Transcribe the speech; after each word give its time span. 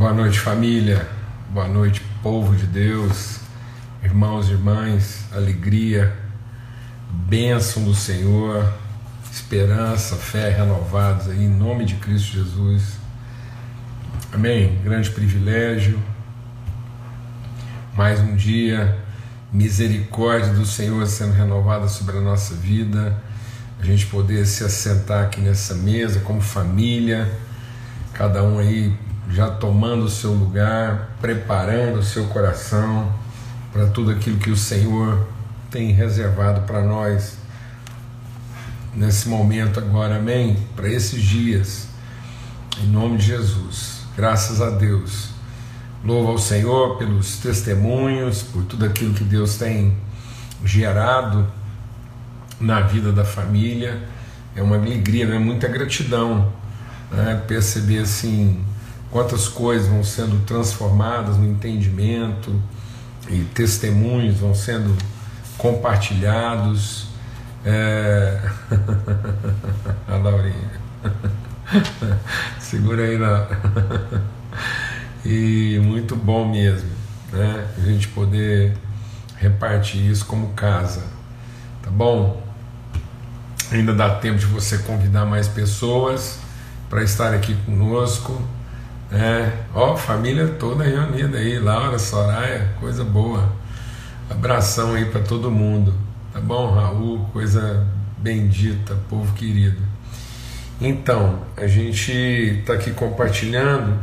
Boa 0.00 0.14
noite, 0.14 0.40
família. 0.40 1.06
Boa 1.50 1.68
noite, 1.68 2.00
povo 2.22 2.56
de 2.56 2.64
Deus, 2.64 3.40
irmãos 4.02 4.48
e 4.48 4.52
irmãs. 4.52 5.26
Alegria, 5.30 6.16
bênção 7.10 7.84
do 7.84 7.94
Senhor, 7.94 8.72
esperança, 9.30 10.16
fé 10.16 10.48
renovados 10.48 11.28
aí, 11.28 11.44
em 11.44 11.50
nome 11.50 11.84
de 11.84 11.96
Cristo 11.96 12.32
Jesus. 12.32 12.94
Amém. 14.32 14.80
Grande 14.82 15.10
privilégio. 15.10 16.02
Mais 17.94 18.20
um 18.20 18.34
dia, 18.34 18.98
misericórdia 19.52 20.54
do 20.54 20.64
Senhor 20.64 21.06
sendo 21.08 21.34
renovada 21.34 21.88
sobre 21.88 22.16
a 22.16 22.22
nossa 22.22 22.54
vida. 22.54 23.22
A 23.78 23.84
gente 23.84 24.06
poder 24.06 24.46
se 24.46 24.64
assentar 24.64 25.24
aqui 25.24 25.42
nessa 25.42 25.74
mesa 25.74 26.20
como 26.20 26.40
família, 26.40 27.30
cada 28.14 28.42
um 28.42 28.58
aí 28.58 28.96
já 29.30 29.48
tomando 29.48 30.04
o 30.04 30.10
seu 30.10 30.32
lugar, 30.32 31.16
preparando 31.20 32.00
o 32.00 32.02
seu 32.02 32.26
coração 32.26 33.12
para 33.72 33.86
tudo 33.86 34.10
aquilo 34.10 34.38
que 34.38 34.50
o 34.50 34.56
Senhor 34.56 35.26
tem 35.70 35.92
reservado 35.92 36.62
para 36.62 36.82
nós 36.82 37.38
nesse 38.94 39.28
momento 39.28 39.78
agora, 39.78 40.16
amém? 40.16 40.56
Para 40.74 40.88
esses 40.88 41.22
dias, 41.22 41.88
em 42.82 42.88
nome 42.88 43.18
de 43.18 43.26
Jesus, 43.26 44.02
graças 44.16 44.60
a 44.60 44.70
Deus. 44.70 45.30
Louvo 46.04 46.32
ao 46.32 46.38
Senhor 46.38 46.98
pelos 46.98 47.36
testemunhos, 47.38 48.42
por 48.42 48.64
tudo 48.64 48.84
aquilo 48.84 49.14
que 49.14 49.22
Deus 49.22 49.56
tem 49.56 49.96
gerado 50.64 51.46
na 52.58 52.80
vida 52.80 53.12
da 53.12 53.24
família. 53.24 54.02
É 54.56 54.62
uma 54.62 54.76
alegria, 54.76 55.26
é 55.26 55.38
muita 55.38 55.68
gratidão 55.68 56.52
né? 57.10 57.42
perceber 57.46 58.00
assim 58.00 58.64
quantas 59.10 59.48
coisas 59.48 59.88
vão 59.88 60.04
sendo 60.04 60.44
transformadas 60.44 61.36
no 61.36 61.46
entendimento 61.46 62.54
e 63.28 63.44
testemunhos 63.54 64.38
vão 64.38 64.54
sendo 64.54 64.96
compartilhados. 65.58 67.08
É... 67.64 68.40
a 70.08 70.16
Laurinha. 70.16 70.80
Segura 72.58 73.04
aí 73.04 73.18
lá. 73.18 73.46
e 75.24 75.78
muito 75.82 76.16
bom 76.16 76.48
mesmo, 76.48 76.88
né? 77.32 77.66
A 77.76 77.80
gente 77.80 78.08
poder 78.08 78.76
repartir 79.36 80.10
isso 80.10 80.24
como 80.26 80.48
casa, 80.54 81.02
tá 81.82 81.90
bom? 81.90 82.42
Ainda 83.70 83.94
dá 83.94 84.16
tempo 84.16 84.38
de 84.38 84.46
você 84.46 84.78
convidar 84.78 85.24
mais 85.24 85.46
pessoas 85.46 86.38
para 86.88 87.02
estar 87.02 87.32
aqui 87.32 87.54
conosco. 87.64 88.42
É, 89.12 89.50
ó, 89.74 89.96
família 89.96 90.46
toda 90.46 90.84
reunida 90.84 91.38
aí, 91.38 91.58
Laura, 91.58 91.98
Soraya, 91.98 92.74
coisa 92.78 93.02
boa. 93.02 93.52
Abração 94.30 94.94
aí 94.94 95.06
para 95.06 95.20
todo 95.20 95.50
mundo, 95.50 95.92
tá 96.32 96.40
bom, 96.40 96.72
Raul? 96.72 97.28
Coisa 97.32 97.86
bendita, 98.18 98.96
povo 99.08 99.32
querido. 99.34 99.82
Então, 100.80 101.40
a 101.56 101.66
gente 101.66 102.12
está 102.12 102.74
aqui 102.74 102.92
compartilhando 102.92 103.98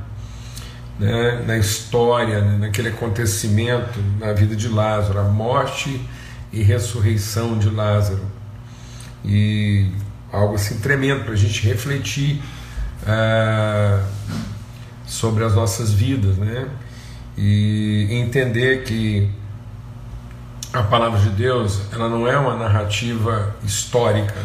né, 1.00 1.44
na 1.47 1.58
história, 1.58 2.41
né, 2.41 2.58
naquele 2.58 2.89
acontecimento 2.89 4.00
na 4.19 4.33
vida 4.33 4.55
de 4.58 4.67
Lázaro, 4.67 5.19
a 5.19 5.23
morte 5.23 6.02
e 6.52 6.61
ressurreição 6.61 7.58
de 7.58 7.69
Lázaro. 7.69 8.25
E 9.23 9.89
algo 10.31 10.55
assim 10.55 10.80
tremendo 10.80 11.23
para 11.23 11.33
a 11.33 11.38
gente 11.38 11.66
refletir. 11.66 12.41
Ah, 13.05 14.03
sobre 15.08 15.44
as 15.44 15.55
nossas 15.55 15.91
vidas, 15.91 16.38
né? 16.38 16.67
E 17.36 18.08
entender 18.11 18.83
que 18.83 19.30
a 20.73 20.83
palavra 20.83 21.19
de 21.19 21.30
Deus 21.30 21.81
ela 21.91 22.09
não 22.09 22.27
é 22.27 22.38
uma 22.38 22.55
narrativa 22.55 23.55
histórica, 23.63 24.35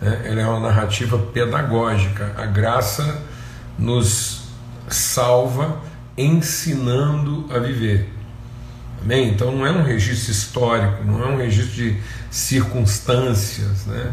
né? 0.00 0.22
ela 0.24 0.40
é 0.40 0.46
uma 0.46 0.60
narrativa 0.60 1.16
pedagógica. 1.16 2.34
A 2.36 2.44
graça 2.44 3.22
nos 3.78 4.42
salva 4.88 5.80
ensinando 6.18 7.46
a 7.54 7.58
viver. 7.58 8.12
Amém? 9.02 9.30
Então 9.30 9.52
não 9.52 9.66
é 9.66 9.70
um 9.70 9.82
registro 9.82 10.32
histórico, 10.32 11.04
não 11.04 11.22
é 11.22 11.26
um 11.26 11.36
registro 11.36 11.74
de 11.74 11.96
circunstâncias, 12.30 13.86
né? 13.86 14.12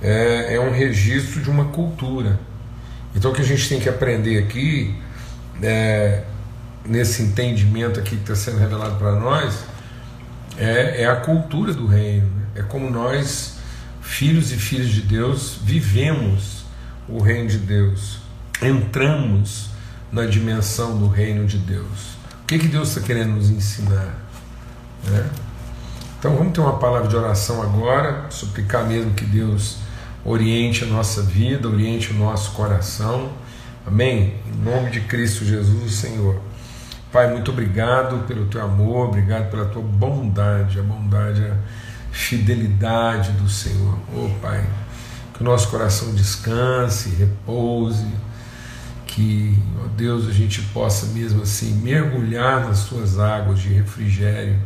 é, 0.00 0.54
é 0.54 0.60
um 0.60 0.70
registro 0.70 1.40
de 1.40 1.50
uma 1.50 1.66
cultura. 1.66 2.38
Então 3.16 3.30
o 3.30 3.34
que 3.34 3.40
a 3.40 3.44
gente 3.44 3.66
tem 3.66 3.80
que 3.80 3.88
aprender 3.88 4.38
aqui, 4.38 4.94
é, 5.62 6.22
nesse 6.84 7.22
entendimento 7.22 7.98
aqui 7.98 8.10
que 8.10 8.30
está 8.30 8.36
sendo 8.36 8.58
revelado 8.58 8.96
para 8.96 9.12
nós, 9.12 9.64
é, 10.58 11.02
é, 11.02 11.06
a 11.06 11.16
cultura 11.16 11.72
do 11.72 11.86
reino, 11.86 12.26
né? 12.26 12.46
é 12.56 12.62
como 12.62 12.90
nós, 12.90 13.56
filhos 14.02 14.52
e 14.52 14.56
filhas 14.56 14.90
de 14.90 15.00
Deus, 15.00 15.58
vivemos 15.62 16.66
o 17.08 17.18
reino 17.18 17.48
de 17.48 17.58
Deus, 17.58 18.18
entramos 18.62 19.70
na 20.12 20.26
dimensão 20.26 20.98
do 20.98 21.08
reino 21.08 21.46
de 21.46 21.56
Deus. 21.58 22.16
O 22.42 22.46
que, 22.46 22.58
que 22.58 22.68
Deus 22.68 22.90
está 22.90 23.00
querendo 23.00 23.32
nos 23.32 23.48
ensinar? 23.48 24.14
Né? 25.04 25.30
Então 26.18 26.36
vamos 26.36 26.52
ter 26.52 26.60
uma 26.60 26.78
palavra 26.78 27.08
de 27.08 27.16
oração 27.16 27.62
agora, 27.62 28.26
suplicar 28.30 28.86
mesmo 28.86 29.12
que 29.14 29.24
Deus 29.24 29.78
oriente 30.26 30.82
a 30.82 30.86
nossa 30.88 31.22
vida, 31.22 31.68
oriente 31.68 32.10
o 32.10 32.14
nosso 32.14 32.50
coração. 32.52 33.30
Amém? 33.86 34.34
Em 34.46 34.64
nome 34.64 34.90
de 34.90 35.00
Cristo 35.02 35.44
Jesus, 35.44 35.92
Senhor. 35.92 36.40
Pai, 37.12 37.32
muito 37.32 37.52
obrigado 37.52 38.26
pelo 38.26 38.46
teu 38.46 38.60
amor, 38.60 39.08
obrigado 39.08 39.48
pela 39.50 39.66
tua 39.66 39.82
bondade, 39.82 40.80
a 40.80 40.82
bondade, 40.82 41.44
a 41.44 41.56
fidelidade 42.10 43.30
do 43.32 43.48
Senhor. 43.48 43.96
Oh, 44.12 44.28
Pai, 44.42 44.66
que 45.32 45.40
o 45.40 45.44
nosso 45.44 45.68
coração 45.68 46.12
descanse, 46.12 47.10
repouse, 47.10 48.06
que, 49.06 49.56
ó 49.84 49.86
Deus, 49.96 50.26
a 50.26 50.32
gente 50.32 50.60
possa 50.74 51.06
mesmo 51.06 51.42
assim 51.42 51.72
mergulhar 51.74 52.66
nas 52.66 52.84
tuas 52.86 53.18
águas 53.20 53.60
de 53.60 53.68
refrigério 53.68 54.58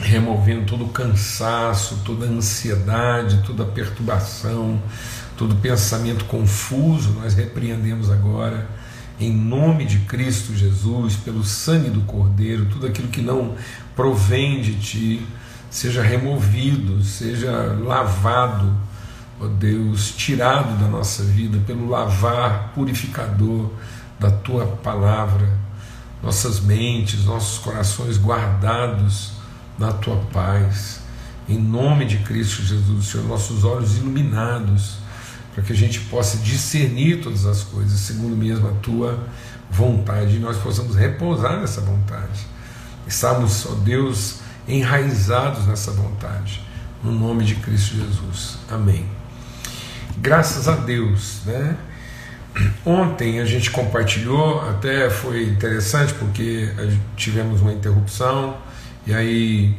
removendo 0.00 0.66
todo 0.66 0.84
o 0.84 0.88
cansaço, 0.88 2.00
toda 2.04 2.26
a 2.26 2.28
ansiedade, 2.28 3.42
toda 3.46 3.62
a 3.62 3.66
perturbação, 3.66 4.80
todo 5.36 5.54
pensamento 5.56 6.24
confuso, 6.24 7.10
nós 7.10 7.34
repreendemos 7.34 8.10
agora, 8.10 8.68
em 9.20 9.32
nome 9.32 9.84
de 9.84 10.00
Cristo 10.00 10.54
Jesus, 10.54 11.16
pelo 11.16 11.44
sangue 11.44 11.90
do 11.90 12.00
Cordeiro, 12.02 12.66
tudo 12.66 12.86
aquilo 12.86 13.08
que 13.08 13.22
não 13.22 13.54
provém 13.94 14.60
de 14.60 14.74
Ti, 14.74 15.26
seja 15.70 16.02
removido, 16.02 17.02
seja 17.02 17.50
lavado, 17.80 18.74
ó 19.40 19.46
Deus, 19.46 20.12
tirado 20.16 20.78
da 20.78 20.88
nossa 20.88 21.22
vida 21.22 21.58
pelo 21.66 21.88
lavar 21.88 22.72
purificador 22.74 23.70
da 24.18 24.30
Tua 24.30 24.66
palavra, 24.66 25.48
nossas 26.22 26.58
mentes, 26.58 27.24
nossos 27.24 27.58
corações 27.58 28.18
guardados 28.18 29.33
na 29.78 29.92
tua 29.92 30.16
paz. 30.32 31.00
Em 31.48 31.58
nome 31.58 32.04
de 32.06 32.18
Cristo 32.18 32.62
Jesus, 32.62 33.06
Senhor, 33.06 33.26
nossos 33.26 33.64
olhos 33.64 33.98
iluminados, 33.98 34.96
para 35.54 35.62
que 35.62 35.72
a 35.72 35.76
gente 35.76 36.00
possa 36.00 36.38
discernir 36.38 37.22
todas 37.22 37.44
as 37.44 37.62
coisas, 37.62 38.00
segundo 38.00 38.36
mesmo 38.36 38.68
a 38.68 38.72
tua 38.72 39.22
vontade, 39.70 40.36
e 40.36 40.38
nós 40.38 40.56
possamos 40.56 40.96
repousar 40.96 41.60
nessa 41.60 41.80
vontade. 41.80 42.46
Estamos, 43.06 43.66
ó 43.66 43.74
Deus, 43.74 44.36
enraizados 44.66 45.66
nessa 45.66 45.90
vontade, 45.90 46.62
no 47.02 47.12
nome 47.12 47.44
de 47.44 47.56
Cristo 47.56 47.96
Jesus. 47.96 48.58
Amém. 48.70 49.06
Graças 50.16 50.68
a 50.68 50.76
Deus, 50.76 51.40
né? 51.44 51.76
Ontem 52.86 53.40
a 53.40 53.44
gente 53.44 53.70
compartilhou, 53.70 54.60
até 54.60 55.10
foi 55.10 55.44
interessante 55.44 56.14
porque 56.14 56.72
tivemos 57.16 57.60
uma 57.60 57.72
interrupção 57.72 58.56
e 59.06 59.14
aí 59.14 59.74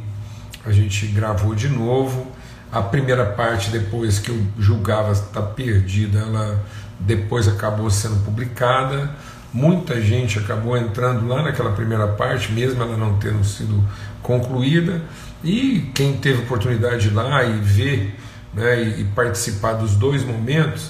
a 0.65 0.71
gente 0.71 1.07
gravou 1.07 1.55
de 1.55 1.67
novo. 1.67 2.27
A 2.71 2.81
primeira 2.81 3.25
parte, 3.25 3.69
depois 3.69 4.19
que 4.19 4.29
eu 4.29 4.41
julgava 4.59 5.11
estar 5.11 5.41
perdida, 5.41 6.19
ela 6.19 6.63
depois 6.99 7.47
acabou 7.47 7.89
sendo 7.89 8.23
publicada. 8.23 9.09
Muita 9.53 10.01
gente 10.01 10.37
acabou 10.37 10.75
entrando 10.75 11.27
lá 11.27 11.41
naquela 11.41 11.71
primeira 11.71 12.07
parte, 12.07 12.51
mesmo 12.51 12.83
ela 12.83 12.97
não 12.97 13.17
tendo 13.17 13.43
sido 13.43 13.83
concluída. 14.21 15.01
E 15.43 15.91
quem 15.93 16.17
teve 16.17 16.41
oportunidade 16.41 17.09
lá 17.09 17.43
e 17.43 17.53
ver 17.59 18.15
né, 18.53 18.81
e, 18.81 19.03
participar 19.15 19.73
dos 19.73 19.95
dois 19.95 20.23
momentos, 20.23 20.89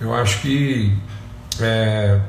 eu 0.00 0.14
acho 0.14 0.40
que 0.40 0.96
é, 1.60 2.20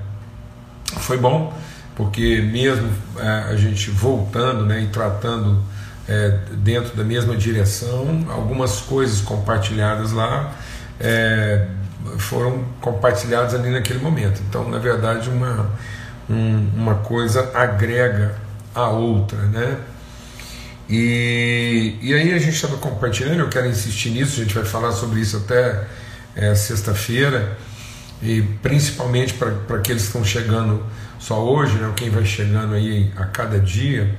foi 0.98 1.18
bom 1.18 1.54
porque 1.98 2.42
mesmo 2.42 2.88
é, 3.18 3.28
a 3.50 3.56
gente 3.56 3.90
voltando 3.90 4.64
né, 4.68 4.82
e 4.84 4.88
tratando 4.88 5.60
é, 6.08 6.38
dentro 6.54 6.96
da 6.96 7.04
mesma 7.04 7.36
direção, 7.36 8.28
algumas 8.30 8.80
coisas 8.82 9.20
compartilhadas 9.20 10.12
lá 10.12 10.54
é, 11.00 11.66
foram 12.20 12.64
compartilhados 12.80 13.56
ali 13.56 13.72
naquele 13.72 13.98
momento. 13.98 14.44
Então, 14.48 14.70
na 14.70 14.78
verdade, 14.78 15.28
uma, 15.28 15.72
um, 16.30 16.70
uma 16.76 16.96
coisa 16.96 17.50
agrega 17.56 18.36
a 18.76 18.90
outra, 18.90 19.40
né? 19.40 19.78
E, 20.88 21.98
e 22.00 22.14
aí 22.14 22.32
a 22.32 22.38
gente 22.38 22.54
estava 22.54 22.78
compartilhando, 22.78 23.40
eu 23.40 23.50
quero 23.50 23.68
insistir 23.68 24.12
nisso, 24.12 24.40
a 24.40 24.44
gente 24.44 24.54
vai 24.54 24.64
falar 24.64 24.92
sobre 24.92 25.20
isso 25.20 25.38
até 25.38 25.88
é, 26.36 26.54
sexta-feira, 26.54 27.58
e 28.22 28.44
principalmente 28.62 29.34
para 29.34 29.50
aqueles 29.78 30.04
que 30.04 30.08
estão 30.10 30.24
chegando 30.24 30.86
só 31.20 31.44
hoje, 31.44 31.78
né, 31.78 31.92
quem 31.96 32.10
vai 32.10 32.26
chegando 32.26 32.74
aí 32.74 33.12
a 33.16 33.26
cada 33.26 33.60
dia, 33.60 34.16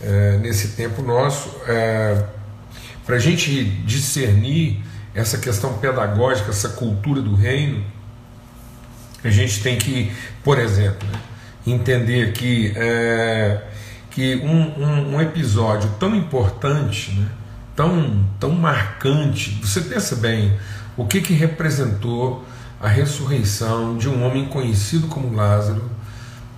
é, 0.00 0.38
nesse 0.38 0.68
tempo 0.68 1.02
nosso, 1.02 1.54
é, 1.66 2.24
para 3.04 3.16
a 3.16 3.18
gente 3.18 3.64
discernir 3.84 4.80
essa 5.14 5.38
questão 5.38 5.74
pedagógica, 5.78 6.50
essa 6.50 6.70
cultura 6.70 7.20
do 7.20 7.34
reino, 7.34 7.84
a 9.22 9.30
gente 9.30 9.62
tem 9.62 9.76
que, 9.76 10.12
por 10.42 10.58
exemplo, 10.58 11.06
né, 11.08 11.20
entender 11.66 12.32
que 12.32 12.72
é, 12.76 13.62
que 14.10 14.36
um, 14.36 14.82
um, 14.82 15.14
um 15.14 15.20
episódio 15.20 15.90
tão 15.98 16.14
importante, 16.14 17.12
né, 17.12 17.28
tão, 17.74 18.24
tão 18.38 18.50
marcante, 18.50 19.58
você 19.62 19.80
pensa 19.80 20.16
bem 20.16 20.52
o 20.96 21.06
que, 21.06 21.20
que 21.20 21.32
representou 21.32 22.44
a 22.80 22.88
ressurreição 22.88 23.96
de 23.96 24.08
um 24.08 24.24
homem 24.24 24.46
conhecido 24.46 25.06
como 25.06 25.34
Lázaro, 25.34 25.90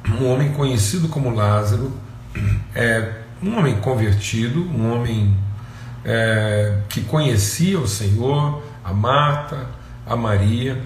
um 0.08 0.26
homem 0.30 0.52
conhecido 0.52 1.08
como 1.08 1.34
Lázaro, 1.34 1.92
é, 2.74 3.12
um 3.42 3.58
homem 3.58 3.76
convertido, 3.76 4.62
um 4.62 4.92
homem 4.92 5.36
é, 6.04 6.78
que 6.88 7.02
conhecia 7.02 7.78
o 7.78 7.86
Senhor, 7.86 8.62
a 8.84 8.92
Marta, 8.92 9.66
a 10.06 10.16
Maria, 10.16 10.80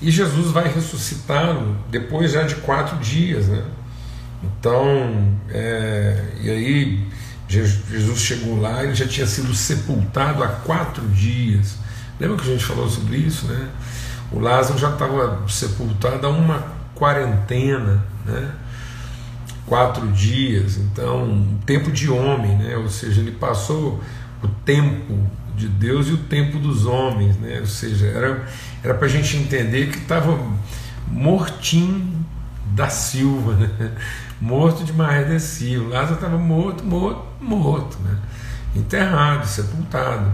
e 0.00 0.10
Jesus 0.10 0.50
vai 0.50 0.68
ressuscitá-lo 0.68 1.76
depois 1.90 2.32
já 2.32 2.42
de 2.42 2.56
quatro 2.56 2.98
dias, 2.98 3.46
né? 3.46 3.62
Então, 4.42 5.32
é, 5.48 6.24
e 6.40 6.50
aí 6.50 7.06
Jesus 7.48 8.18
chegou 8.18 8.60
lá, 8.60 8.82
ele 8.82 8.94
já 8.94 9.06
tinha 9.06 9.26
sido 9.26 9.54
sepultado 9.54 10.42
há 10.42 10.48
quatro 10.48 11.06
dias. 11.10 11.76
Lembra 12.18 12.36
que 12.36 12.42
a 12.42 12.52
gente 12.52 12.64
falou 12.64 12.88
sobre 12.88 13.16
isso, 13.16 13.46
né? 13.46 13.68
O 14.32 14.40
Lázaro 14.40 14.78
já 14.78 14.90
estava 14.90 15.42
sepultado 15.48 16.26
há 16.26 16.30
uma 16.30 16.66
quarentena, 16.94 18.04
né? 18.24 18.52
Quatro 19.66 20.08
dias, 20.12 20.76
então, 20.76 21.24
um 21.24 21.58
tempo 21.64 21.90
de 21.90 22.10
homem, 22.10 22.56
né? 22.56 22.76
Ou 22.76 22.88
seja, 22.88 23.20
ele 23.20 23.32
passou 23.32 24.02
o 24.42 24.48
tempo 24.48 25.26
de 25.56 25.68
Deus 25.68 26.08
e 26.08 26.12
o 26.12 26.18
tempo 26.18 26.58
dos 26.58 26.84
homens, 26.84 27.36
né? 27.36 27.60
Ou 27.60 27.66
seja, 27.66 28.06
era 28.82 28.94
para 28.94 29.06
a 29.06 29.10
gente 29.10 29.36
entender 29.36 29.90
que 29.90 29.98
estava 29.98 30.38
mortinho 31.08 32.26
da 32.74 32.88
Silva, 32.88 33.54
né? 33.54 33.92
morto 34.40 34.82
de 34.82 35.00
adesivo. 35.00 35.88
Lázaro 35.88 36.14
estava 36.14 36.38
morto, 36.38 36.84
morto, 36.84 37.24
morto, 37.40 37.98
né? 38.00 38.18
enterrado, 38.74 39.46
sepultado. 39.46 40.32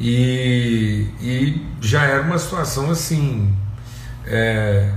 E, 0.00 1.08
e 1.20 1.66
já 1.80 2.02
era 2.02 2.22
uma 2.22 2.38
situação 2.38 2.90
assim 2.90 3.54
é, 4.26 4.90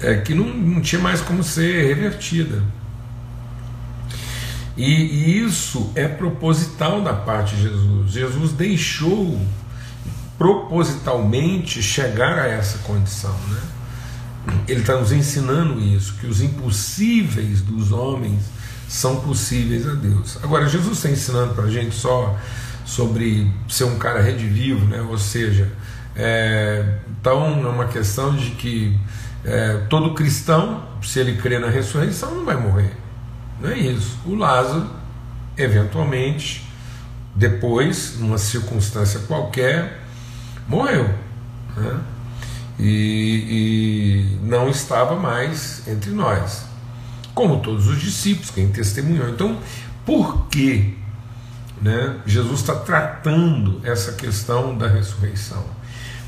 é, 0.00 0.16
que 0.16 0.34
não, 0.34 0.46
não 0.46 0.80
tinha 0.80 1.00
mais 1.00 1.20
como 1.20 1.42
ser 1.42 1.86
revertida. 1.86 2.62
E, 4.76 4.84
e, 4.84 5.44
isso 5.44 5.90
é 5.96 6.06
proposital 6.06 7.02
da 7.02 7.12
parte 7.12 7.56
de 7.56 7.62
Jesus. 7.62 8.12
Jesus 8.12 8.52
deixou 8.52 9.40
propositalmente 10.38 11.82
chegar 11.82 12.38
a 12.38 12.46
essa 12.46 12.78
condição. 12.78 13.34
Né? 13.48 13.60
Ele 14.68 14.80
está 14.80 14.96
nos 14.96 15.10
ensinando 15.10 15.80
isso, 15.80 16.14
que 16.20 16.28
os 16.28 16.40
impossíveis 16.40 17.60
dos 17.60 17.90
homens 17.90 18.44
são 18.88 19.16
possíveis 19.16 19.86
a 19.86 19.94
Deus. 19.94 20.38
Agora, 20.42 20.68
Jesus 20.68 20.98
está 20.98 21.10
ensinando 21.10 21.54
para 21.54 21.64
a 21.64 21.70
gente 21.70 21.94
só 21.94 22.38
sobre 22.86 23.52
ser 23.68 23.84
um 23.84 23.98
cara 23.98 24.22
redivivo, 24.22 24.86
né? 24.86 25.02
ou 25.02 25.18
seja, 25.18 25.70
é, 26.14 26.98
então 27.20 27.66
é 27.66 27.68
uma 27.68 27.86
questão 27.88 28.34
de 28.34 28.52
que 28.52 28.96
é, 29.44 29.84
todo 29.88 30.14
cristão, 30.14 30.84
se 31.02 31.18
ele 31.18 31.36
crê 31.40 31.58
na 31.58 31.68
ressurreição, 31.68 32.34
não 32.34 32.44
vai 32.44 32.56
morrer. 32.56 32.96
Não 33.60 33.70
é 33.70 33.78
isso. 33.78 34.18
O 34.26 34.34
Lázaro, 34.34 34.88
eventualmente, 35.56 36.68
depois, 37.34 38.18
numa 38.18 38.38
circunstância 38.38 39.20
qualquer, 39.20 40.02
morreu. 40.66 41.08
Né? 41.76 42.00
E, 42.78 44.38
e 44.40 44.46
não 44.46 44.68
estava 44.68 45.16
mais 45.16 45.86
entre 45.88 46.10
nós. 46.10 46.66
Como 47.34 47.60
todos 47.60 47.86
os 47.86 48.00
discípulos, 48.00 48.50
quem 48.50 48.68
testemunhou. 48.68 49.28
Então, 49.28 49.58
por 50.04 50.46
que 50.48 50.98
né, 51.80 52.16
Jesus 52.26 52.60
está 52.60 52.74
tratando 52.74 53.80
essa 53.84 54.12
questão 54.12 54.76
da 54.76 54.88
ressurreição. 54.88 55.64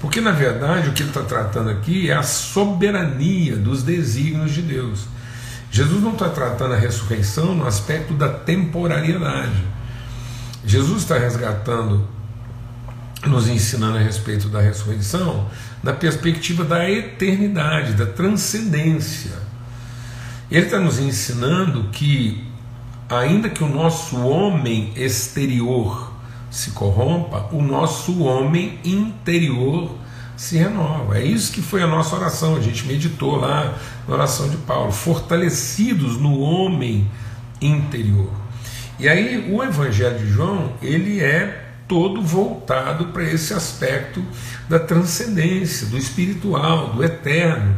Porque, 0.00 0.20
na 0.20 0.32
verdade, 0.32 0.88
o 0.88 0.92
que 0.92 1.02
ele 1.02 1.10
está 1.10 1.22
tratando 1.22 1.68
aqui 1.68 2.10
é 2.10 2.14
a 2.14 2.22
soberania 2.22 3.56
dos 3.56 3.82
desígnios 3.82 4.52
de 4.52 4.62
Deus. 4.62 5.06
Jesus 5.70 6.02
não 6.02 6.12
está 6.12 6.28
tratando 6.28 6.74
a 6.74 6.76
ressurreição 6.76 7.54
no 7.54 7.66
aspecto 7.66 8.14
da 8.14 8.28
temporariedade. 8.28 9.62
Jesus 10.64 11.02
está 11.02 11.18
resgatando, 11.18 12.08
nos 13.26 13.46
ensinando 13.46 13.98
a 13.98 14.00
respeito 14.00 14.48
da 14.48 14.60
ressurreição, 14.60 15.48
na 15.82 15.92
perspectiva 15.92 16.64
da 16.64 16.88
eternidade, 16.88 17.92
da 17.92 18.06
transcendência. 18.06 19.32
Ele 20.50 20.64
está 20.64 20.78
nos 20.78 20.98
ensinando 20.98 21.84
que 21.92 22.44
ainda 23.08 23.48
que 23.48 23.62
o 23.62 23.68
nosso 23.68 24.16
homem 24.20 24.92
exterior 24.96 26.09
se 26.50 26.72
corrompa, 26.72 27.48
o 27.52 27.62
nosso 27.62 28.22
homem 28.22 28.78
interior 28.84 29.96
se 30.36 30.56
renova. 30.56 31.18
É 31.18 31.24
isso 31.24 31.52
que 31.52 31.62
foi 31.62 31.82
a 31.82 31.86
nossa 31.86 32.16
oração. 32.16 32.56
A 32.56 32.60
gente 32.60 32.86
meditou 32.86 33.36
lá 33.36 33.78
na 34.08 34.14
oração 34.14 34.48
de 34.48 34.56
Paulo, 34.58 34.90
fortalecidos 34.90 36.16
no 36.16 36.40
homem 36.40 37.08
interior. 37.60 38.30
E 38.98 39.08
aí 39.08 39.50
o 39.52 39.62
Evangelho 39.62 40.18
de 40.18 40.28
João, 40.28 40.72
ele 40.82 41.20
é 41.20 41.68
todo 41.86 42.22
voltado 42.22 43.06
para 43.06 43.24
esse 43.24 43.52
aspecto 43.52 44.22
da 44.68 44.78
transcendência, 44.78 45.86
do 45.86 45.96
espiritual, 45.96 46.94
do 46.94 47.04
eterno. 47.04 47.76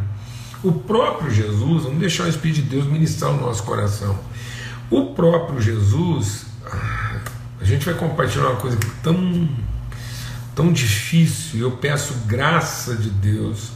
O 0.63 0.73
próprio 0.73 1.31
Jesus, 1.31 1.85
vamos 1.85 1.99
deixar 1.99 2.25
o 2.25 2.29
Espírito 2.29 2.63
de 2.63 2.69
Deus 2.69 2.87
ministrar 2.87 3.32
o 3.32 3.41
nosso 3.41 3.63
coração 3.65 4.19
o 4.93 5.06
próprio 5.15 5.58
Jesus, 5.58 6.44
a 7.63 7.65
gente 7.65 7.87
vai 7.87 7.95
compartilhar 7.95 8.49
uma 8.49 8.57
coisa 8.57 8.77
tão, 9.05 9.49
tão 10.53 10.73
difícil, 10.73 11.61
eu 11.61 11.71
peço 11.77 12.13
graça 12.27 12.97
de 12.97 13.09
Deus 13.09 13.71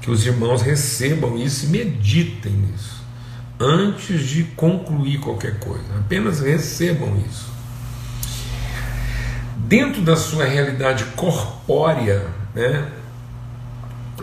que 0.00 0.10
os 0.10 0.26
irmãos 0.26 0.62
recebam 0.62 1.38
isso 1.38 1.66
e 1.66 1.68
meditem 1.68 2.52
nisso, 2.52 3.02
antes 3.58 4.26
de 4.26 4.42
concluir 4.56 5.20
qualquer 5.20 5.60
coisa, 5.60 5.84
apenas 5.96 6.40
recebam 6.40 7.16
isso. 7.30 7.54
Dentro 9.56 10.02
da 10.02 10.16
sua 10.16 10.44
realidade 10.44 11.04
corpórea, 11.16 12.26
né, 12.52 12.90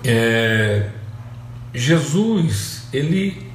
é, 0.04 0.90
Jesus 1.74 2.84
ele, 2.92 3.50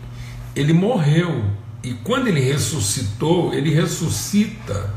ele 0.54 0.72
morreu. 0.72 1.44
E 1.82 1.92
quando 1.92 2.26
ele 2.26 2.40
ressuscitou, 2.40 3.52
ele 3.54 3.72
ressuscita 3.72 4.95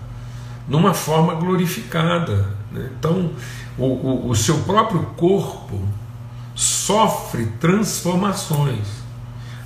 numa 0.69 0.93
forma 0.93 1.33
glorificada. 1.33 2.47
Né? 2.71 2.89
Então, 2.97 3.31
o, 3.77 3.85
o, 3.85 4.29
o 4.29 4.35
seu 4.35 4.59
próprio 4.59 5.01
corpo 5.17 5.81
sofre 6.55 7.47
transformações, 7.59 8.87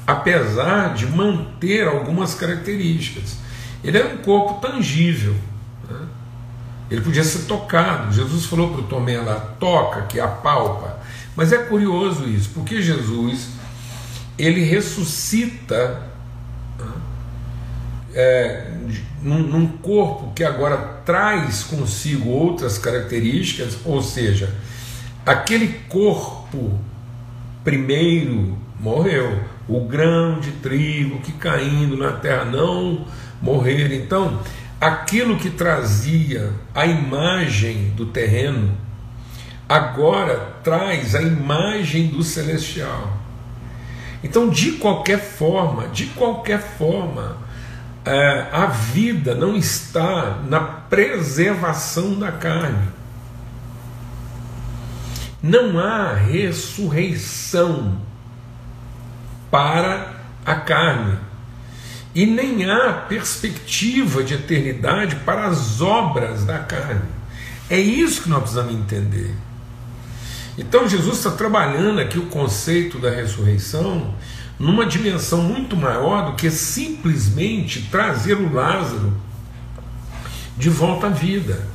apesar 0.08 0.94
de 0.94 1.06
manter 1.06 1.88
algumas 1.88 2.34
características. 2.34 3.38
Ele 3.84 3.98
era 3.98 4.16
um 4.16 4.18
corpo 4.18 4.66
tangível. 4.66 5.36
Né? 5.90 6.00
Ele 6.90 7.02
podia 7.02 7.24
ser 7.24 7.46
tocado. 7.46 8.14
Jesus 8.14 8.46
falou 8.46 8.70
para 8.70 8.82
o 8.82 8.84
Tomé 8.84 9.20
lá: 9.20 9.36
toca, 9.60 10.04
que 10.04 10.20
apalpa. 10.20 11.00
Mas 11.36 11.52
é 11.52 11.58
curioso 11.58 12.30
isso, 12.30 12.52
porque 12.54 12.82
Jesus 12.82 13.50
ele 14.38 14.64
ressuscita 14.64 16.13
é, 18.14 18.68
num, 19.22 19.40
num 19.40 19.68
corpo 19.68 20.34
que 20.34 20.44
agora 20.44 20.78
traz 21.06 21.64
consigo 21.64 22.30
outras 22.30 22.78
características, 22.78 23.78
ou 23.86 24.02
seja, 24.02 24.54
aquele 25.26 25.68
corpo 25.90 26.80
primeiro 27.64 28.58
morreu, 28.80 29.40
o 29.68 29.82
grão 29.82 30.40
de 30.40 30.52
trigo 30.52 31.20
que 31.22 31.32
caindo 31.32 31.96
na 31.96 32.12
terra 32.12 32.46
não 32.46 33.06
morrer. 33.42 33.94
Então, 33.94 34.40
aquilo 34.80 35.38
que 35.38 35.50
trazia 35.50 36.52
a 36.76 36.86
imagem 36.86 37.92
do 37.96 38.08
terreno 38.08 38.78
agora 39.68 40.36
traz 40.64 41.16
a 41.16 41.22
imagem 41.22 42.08
do 42.08 42.22
celestial. 42.22 43.18
Então, 44.24 44.50
de 44.50 44.74
qualquer 44.74 45.20
forma, 45.20 45.88
de 45.88 46.06
qualquer 46.08 46.62
forma, 46.62 47.38
a 48.06 48.66
vida 48.66 49.34
não 49.34 49.56
está 49.56 50.42
na 50.48 50.60
preservação 50.60 52.20
da 52.20 52.32
carne. 52.32 52.88
Não 55.42 55.80
há 55.80 56.14
ressurreição 56.14 57.98
para 59.50 60.14
a 60.46 60.56
carne. 60.56 61.18
E 62.16 62.26
nem 62.26 62.70
há 62.70 62.94
perspectiva 62.94 64.24
de 64.24 64.36
eternidade 64.36 65.16
para 65.18 65.48
as 65.48 65.82
obras 65.82 66.46
da 66.46 66.60
carne. 66.60 67.02
É 67.70 67.80
isso 67.80 68.24
que 68.24 68.30
nós 68.30 68.42
precisamos 68.42 68.74
entender. 68.74 69.36
Então 70.58 70.88
Jesus 70.88 71.18
está 71.18 71.32
trabalhando 71.32 72.00
aqui 72.00 72.20
o 72.20 72.28
conceito 72.28 73.00
da 73.00 73.10
ressurreição 73.10 74.14
numa 74.60 74.86
dimensão 74.86 75.42
muito 75.42 75.76
maior 75.76 76.32
do 76.32 76.36
que 76.36 76.50
simplesmente 76.50 77.88
trazer 77.90 78.36
o 78.36 78.54
Lázaro 78.54 79.14
de 80.58 80.70
volta 80.70 81.08
à 81.08 81.10
vida. 81.10 81.68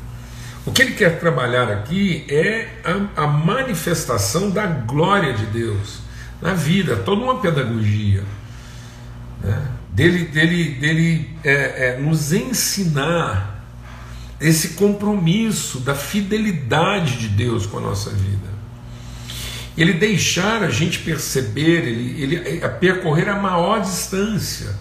O 0.64 0.73
que 0.73 0.82
ele 0.82 0.92
quer 0.92 1.18
trabalhar 1.18 1.70
aqui 1.70 2.25
é 2.28 2.68
a, 2.85 3.25
a 3.25 3.26
manifestação 3.26 4.50
da 4.50 4.66
glória 4.66 5.32
de 5.32 5.47
Deus 5.47 6.00
na 6.40 6.54
vida, 6.54 6.97
toda 6.97 7.23
uma 7.23 7.40
pedagogia. 7.40 8.23
Né? 9.42 9.66
Dele, 9.90 10.26
dele, 10.26 10.75
dele 10.75 11.30
é, 11.42 11.52
é, 11.52 11.99
nos 11.99 12.32
ensinar 12.32 13.64
esse 14.40 14.70
compromisso 14.70 15.80
da 15.80 15.94
fidelidade 15.94 17.18
de 17.18 17.28
Deus 17.28 17.66
com 17.66 17.78
a 17.78 17.80
nossa 17.80 18.11
vida 18.11 18.57
ele 19.82 19.92
deixar 19.92 20.62
a 20.62 20.70
gente 20.70 20.99
perceber, 21.00 21.87
ele, 21.87 22.23
ele 22.23 22.64
a 22.64 22.68
percorrer 22.68 23.28
a 23.28 23.37
maior 23.37 23.80
distância. 23.80 24.75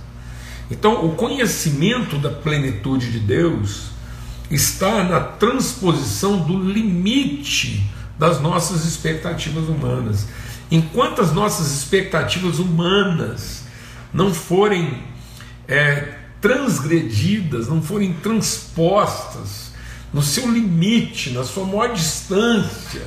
Então, 0.70 1.06
o 1.06 1.16
conhecimento 1.16 2.18
da 2.18 2.30
plenitude 2.30 3.12
de 3.12 3.20
Deus 3.20 3.92
está 4.50 5.04
na 5.04 5.20
transposição 5.20 6.40
do 6.40 6.62
limite 6.62 7.90
das 8.18 8.42
nossas 8.42 8.86
expectativas 8.86 9.68
humanas. 9.70 10.28
Enquanto 10.72 11.22
as 11.22 11.32
nossas 11.32 11.72
expectativas 11.72 12.60
humanas 12.60 13.64
não 14.14 14.34
forem 14.34 15.04
é, 15.68 16.16
transgredidas, 16.42 17.68
não 17.68 17.82
forem 17.82 18.14
transpostas 18.14 19.72
no 20.14 20.22
seu 20.22 20.52
limite, 20.52 21.32
na 21.32 21.44
sua 21.44 21.66
maior 21.66 21.94
distância, 21.94 23.06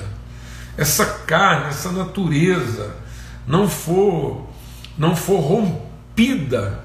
essa 0.80 1.04
carne, 1.04 1.68
essa 1.68 1.92
natureza 1.92 2.96
não 3.46 3.68
for 3.68 4.48
não 4.96 5.14
for 5.14 5.40
rompida, 5.40 6.84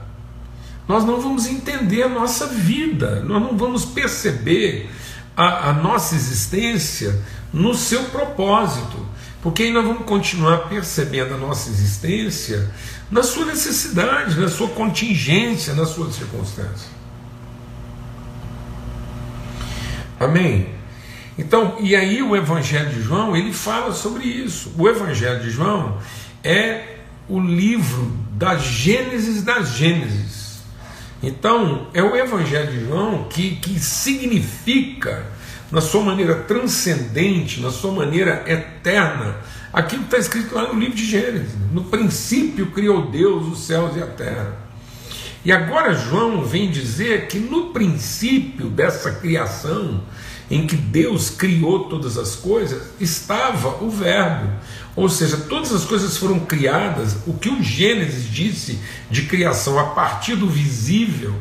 nós 0.87 1.03
não 1.03 1.19
vamos 1.19 1.47
entender 1.47 2.03
a 2.03 2.09
nossa 2.09 2.47
vida, 2.47 3.21
nós 3.21 3.41
não 3.41 3.57
vamos 3.57 3.83
perceber 3.83 4.89
a, 5.35 5.69
a 5.69 5.73
nossa 5.73 6.15
existência 6.15 7.21
no 7.51 7.73
seu 7.73 8.03
propósito, 8.05 9.05
porque 9.41 9.63
aí 9.63 9.71
nós 9.71 9.85
vamos 9.85 10.05
continuar 10.05 10.69
percebendo 10.69 11.33
a 11.33 11.37
nossa 11.37 11.69
existência 11.69 12.69
na 13.09 13.23
sua 13.23 13.45
necessidade, 13.45 14.39
na 14.39 14.49
sua 14.49 14.69
contingência, 14.69 15.73
na 15.73 15.85
sua 15.85 16.11
circunstância. 16.11 16.89
Amém? 20.19 20.75
Então, 21.37 21.75
e 21.79 21.95
aí 21.95 22.23
o 22.23 22.35
Evangelho 22.35 22.89
de 22.89 23.01
João, 23.01 23.35
ele 23.35 23.51
fala 23.51 23.91
sobre 23.93 24.25
isso. 24.25 24.73
O 24.77 24.87
Evangelho 24.87 25.41
de 25.41 25.49
João 25.49 25.97
é 26.43 26.95
o 27.27 27.39
livro 27.39 28.11
da 28.31 28.57
Gênesis 28.57 29.43
das 29.43 29.73
Gênesis. 29.73 30.59
Então, 31.21 31.87
é 31.93 32.01
o 32.01 32.15
Evangelho 32.15 32.71
de 32.71 32.85
João 32.85 33.27
que, 33.29 33.55
que 33.57 33.79
significa, 33.79 35.25
na 35.71 35.81
sua 35.81 36.03
maneira 36.03 36.35
transcendente, 36.35 37.59
na 37.59 37.71
sua 37.71 37.91
maneira 37.91 38.43
eterna, 38.47 39.37
aquilo 39.73 40.03
que 40.03 40.07
está 40.07 40.17
escrito 40.17 40.55
lá 40.55 40.71
no 40.71 40.79
livro 40.79 40.95
de 40.95 41.05
Gênesis. 41.05 41.55
No 41.73 41.83
princípio 41.85 42.67
criou 42.67 43.11
Deus 43.11 43.47
os 43.47 43.65
céus 43.65 43.95
e 43.97 44.01
a 44.01 44.07
terra. 44.07 44.65
E 45.43 45.51
agora 45.51 45.93
João 45.93 46.43
vem 46.43 46.71
dizer 46.71 47.27
que 47.27 47.37
no 47.37 47.65
princípio 47.71 48.67
dessa 48.67 49.11
criação, 49.11 50.01
em 50.49 50.67
que 50.67 50.75
Deus 50.75 51.29
criou 51.29 51.85
todas 51.85 52.17
as 52.17 52.35
coisas, 52.35 52.83
estava 52.99 53.83
o 53.83 53.89
Verbo. 53.89 54.49
Ou 54.95 55.09
seja, 55.09 55.37
todas 55.37 55.73
as 55.73 55.83
coisas 55.83 56.17
foram 56.17 56.39
criadas, 56.39 57.17
o 57.25 57.33
que 57.33 57.49
o 57.49 57.61
Gênesis 57.61 58.29
disse 58.29 58.79
de 59.09 59.23
criação 59.23 59.77
a 59.77 59.87
partir 59.87 60.35
do 60.35 60.47
visível, 60.47 61.33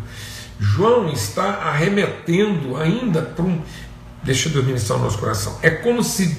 João 0.58 1.12
está 1.12 1.44
arremetendo 1.44 2.76
ainda 2.76 3.22
para 3.22 3.44
um. 3.44 3.60
Deixa 4.22 4.48
Deus 4.48 4.64
ministrar 4.64 4.98
o 4.98 5.02
nosso 5.02 5.18
coração. 5.18 5.58
É 5.62 5.70
como 5.70 6.02
se 6.02 6.36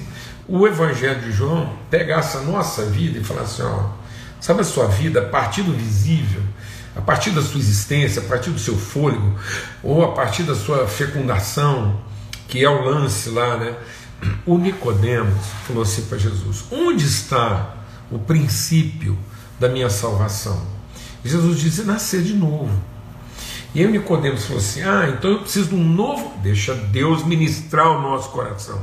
o 0.48 0.66
Evangelho 0.66 1.20
de 1.20 1.32
João 1.32 1.72
pegasse 1.90 2.36
a 2.36 2.40
nossa 2.40 2.84
vida 2.86 3.18
e 3.18 3.24
falasse: 3.24 3.62
ó, 3.62 3.90
sabe 4.40 4.62
a 4.62 4.64
sua 4.64 4.86
vida 4.88 5.20
a 5.20 5.28
partir 5.28 5.62
do 5.62 5.72
visível, 5.72 6.42
a 6.96 7.00
partir 7.00 7.30
da 7.30 7.42
sua 7.42 7.60
existência, 7.60 8.22
a 8.22 8.24
partir 8.24 8.50
do 8.50 8.58
seu 8.58 8.76
fôlego, 8.76 9.38
ou 9.82 10.04
a 10.04 10.12
partir 10.12 10.42
da 10.42 10.54
sua 10.54 10.86
fecundação, 10.86 12.00
que 12.48 12.64
é 12.64 12.68
o 12.68 12.82
lance 12.82 13.30
lá, 13.30 13.56
né? 13.56 13.76
O 14.46 14.56
Nicodemos 14.58 15.46
falou 15.66 15.82
assim 15.82 16.02
para 16.06 16.18
Jesus: 16.18 16.64
Onde 16.70 17.04
está 17.04 17.74
o 18.10 18.18
princípio 18.18 19.18
da 19.58 19.68
minha 19.68 19.90
salvação? 19.90 20.66
E 21.24 21.28
Jesus 21.28 21.60
disse: 21.60 21.82
Nascer 21.82 22.22
de 22.22 22.34
novo. 22.34 22.70
E 23.74 23.80
aí 23.80 23.86
o 23.86 23.90
Nicodemos 23.90 24.44
falou 24.44 24.58
assim: 24.58 24.82
Ah, 24.82 25.08
então 25.08 25.32
eu 25.32 25.40
preciso 25.40 25.68
de 25.70 25.74
um 25.74 25.84
novo. 25.84 26.32
Deixa 26.42 26.74
Deus 26.74 27.24
ministrar 27.24 27.88
o 27.90 28.00
nosso 28.00 28.30
coração. 28.30 28.80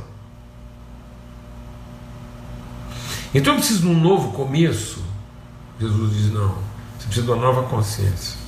Então 3.34 3.54
eu 3.54 3.58
preciso 3.58 3.80
de 3.80 3.88
um 3.88 4.00
novo 4.00 4.32
começo. 4.32 5.02
Jesus 5.80 6.16
diz: 6.16 6.32
Não, 6.32 6.54
você 6.96 7.06
precisa 7.06 7.26
de 7.26 7.32
uma 7.32 7.40
nova 7.40 7.64
consciência. 7.64 8.43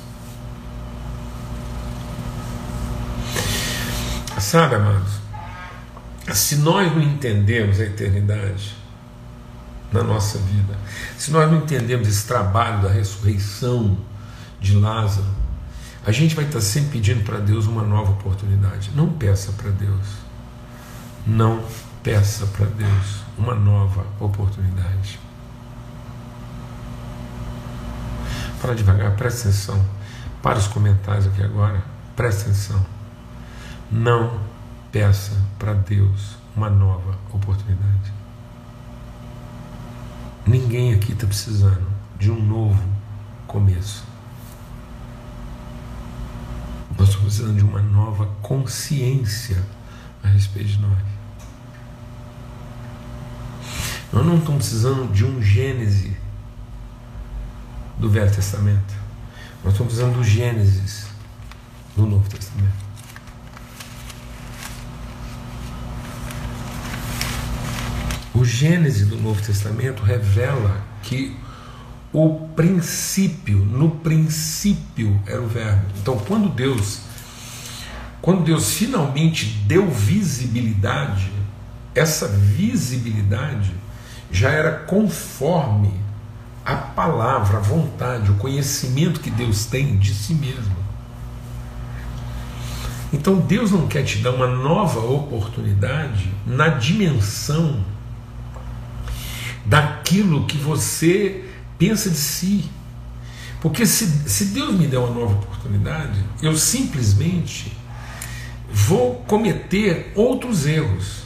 Sabe, 4.47 4.77
amados, 4.77 5.11
se 6.33 6.55
nós 6.55 6.95
não 6.95 7.03
entendemos 7.03 7.81
a 7.81 7.83
eternidade 7.83 8.77
na 9.91 10.05
nossa 10.05 10.39
vida, 10.39 10.73
se 11.19 11.33
nós 11.33 11.51
não 11.51 11.59
entendemos 11.59 12.07
esse 12.07 12.29
trabalho 12.29 12.81
da 12.81 12.89
ressurreição 12.89 13.99
de 14.61 14.77
Lázaro, 14.77 15.27
a 16.07 16.13
gente 16.13 16.37
vai 16.37 16.45
estar 16.45 16.61
sempre 16.61 16.91
pedindo 16.91 17.25
para 17.25 17.41
Deus 17.41 17.67
uma 17.67 17.83
nova 17.83 18.13
oportunidade. 18.13 18.93
Não 18.95 19.09
peça 19.09 19.51
para 19.51 19.73
Deus, 19.73 20.07
não 21.27 21.65
peça 22.05 22.47
para 22.47 22.67
Deus 22.67 23.25
uma 23.37 23.57
nova 23.57 24.07
oportunidade. 24.21 25.19
Fala 28.61 28.77
devagar, 28.77 29.11
presta 29.17 29.49
atenção. 29.49 29.85
Para 30.41 30.57
os 30.57 30.69
comentários 30.69 31.27
aqui 31.27 31.43
agora, 31.43 31.83
presta 32.15 32.43
atenção. 32.43 32.96
Não 33.91 34.41
peça 34.91 35.41
para 35.59 35.75
Deus 35.75 36.37
uma 36.57 36.69
nova 36.71 37.17
oportunidade. 37.33 38.13
Ninguém 40.47 40.95
aqui 40.95 41.13
está 41.13 41.27
precisando 41.27 41.87
de 42.19 42.31
um 42.31 42.41
novo 42.41 42.83
começo. 43.47 44.05
Nós 46.99 47.09
estamos 47.09 47.35
precisando 47.35 47.57
de 47.57 47.65
uma 47.65 47.83
nova 47.83 48.27
consciência 48.43 49.63
a 50.23 50.29
respeito 50.29 50.71
de 50.71 50.79
nós. 50.81 50.99
Nós 54.13 54.25
não 54.25 54.39
estamos 54.39 54.65
precisando 54.65 55.13
de 55.13 55.25
um 55.25 55.43
Gênese 55.43 56.17
do 57.99 58.09
Velho 58.09 58.33
Testamento. 58.33 58.95
Nós 59.63 59.73
estamos 59.73 59.93
precisando 59.93 60.17
do 60.17 60.25
Gênesis 60.25 61.09
do 61.95 62.07
Novo 62.07 62.29
Testamento. 62.31 62.86
O 68.37 68.45
Gênesis 68.45 69.09
do 69.09 69.17
Novo 69.17 69.41
Testamento 69.41 70.03
revela 70.03 70.85
que 71.03 71.35
o 72.13 72.47
princípio, 72.55 73.57
no 73.57 73.91
princípio 73.91 75.19
era 75.27 75.41
o 75.41 75.47
verbo. 75.47 75.87
Então, 75.99 76.19
quando 76.19 76.51
Deus 76.51 77.01
quando 78.21 78.43
Deus 78.43 78.75
finalmente 78.75 79.47
deu 79.67 79.89
visibilidade, 79.89 81.31
essa 81.95 82.27
visibilidade 82.27 83.73
já 84.31 84.51
era 84.51 84.81
conforme 84.81 85.93
a 86.65 86.75
palavra, 86.75 87.59
a 87.59 87.61
vontade, 87.61 88.31
o 88.31 88.35
conhecimento 88.35 89.21
que 89.21 89.31
Deus 89.31 89.65
tem 89.65 89.97
de 89.97 90.13
si 90.13 90.35
mesmo. 90.35 90.77
Então 93.13 93.39
Deus 93.39 93.71
não 93.71 93.87
quer 93.87 94.03
te 94.03 94.19
dar 94.19 94.33
uma 94.33 94.49
nova 94.49 95.01
oportunidade 95.01 96.29
na 96.45 96.69
dimensão 96.69 97.83
aquilo 99.75 100.47
que 100.47 100.57
você 100.57 101.45
pensa 101.79 102.11
de 102.11 102.17
si. 102.17 102.71
Porque 103.61 103.87
se, 103.87 104.07
se 104.29 104.47
Deus 104.47 104.75
me 104.75 104.87
der 104.87 104.99
uma 104.99 105.11
nova 105.11 105.35
oportunidade, 105.35 106.23
eu 106.43 106.57
simplesmente 106.57 107.77
vou 108.71 109.17
cometer 109.27 110.13
outros 110.15 110.67
erros. 110.67 111.25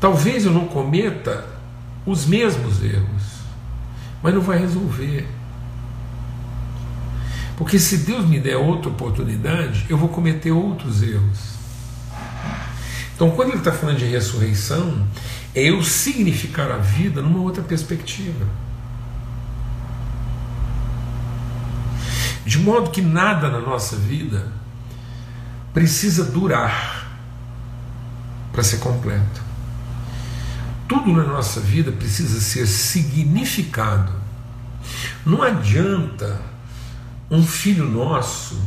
Talvez 0.00 0.44
eu 0.44 0.52
não 0.52 0.66
cometa 0.66 1.46
os 2.06 2.26
mesmos 2.26 2.82
erros, 2.82 3.22
mas 4.22 4.34
não 4.34 4.40
vai 4.40 4.58
resolver. 4.58 5.26
Porque 7.56 7.78
se 7.78 7.98
Deus 7.98 8.26
me 8.26 8.40
der 8.40 8.56
outra 8.56 8.90
oportunidade, 8.90 9.84
eu 9.90 9.98
vou 9.98 10.08
cometer 10.08 10.50
outros 10.50 11.02
erros. 11.02 11.59
Então, 13.20 13.32
quando 13.32 13.50
ele 13.50 13.58
está 13.58 13.70
falando 13.70 13.98
de 13.98 14.06
ressurreição, 14.06 15.06
é 15.54 15.64
eu 15.64 15.82
significar 15.82 16.70
a 16.70 16.78
vida 16.78 17.20
numa 17.20 17.40
outra 17.40 17.62
perspectiva. 17.62 18.46
De 22.46 22.58
modo 22.58 22.90
que 22.90 23.02
nada 23.02 23.50
na 23.50 23.60
nossa 23.60 23.94
vida 23.94 24.50
precisa 25.74 26.24
durar 26.24 27.10
para 28.52 28.62
ser 28.62 28.78
completo. 28.78 29.42
Tudo 30.88 31.12
na 31.12 31.24
nossa 31.24 31.60
vida 31.60 31.92
precisa 31.92 32.40
ser 32.40 32.66
significado. 32.66 34.14
Não 35.26 35.42
adianta 35.42 36.40
um 37.30 37.42
filho 37.42 37.84
nosso 37.84 38.58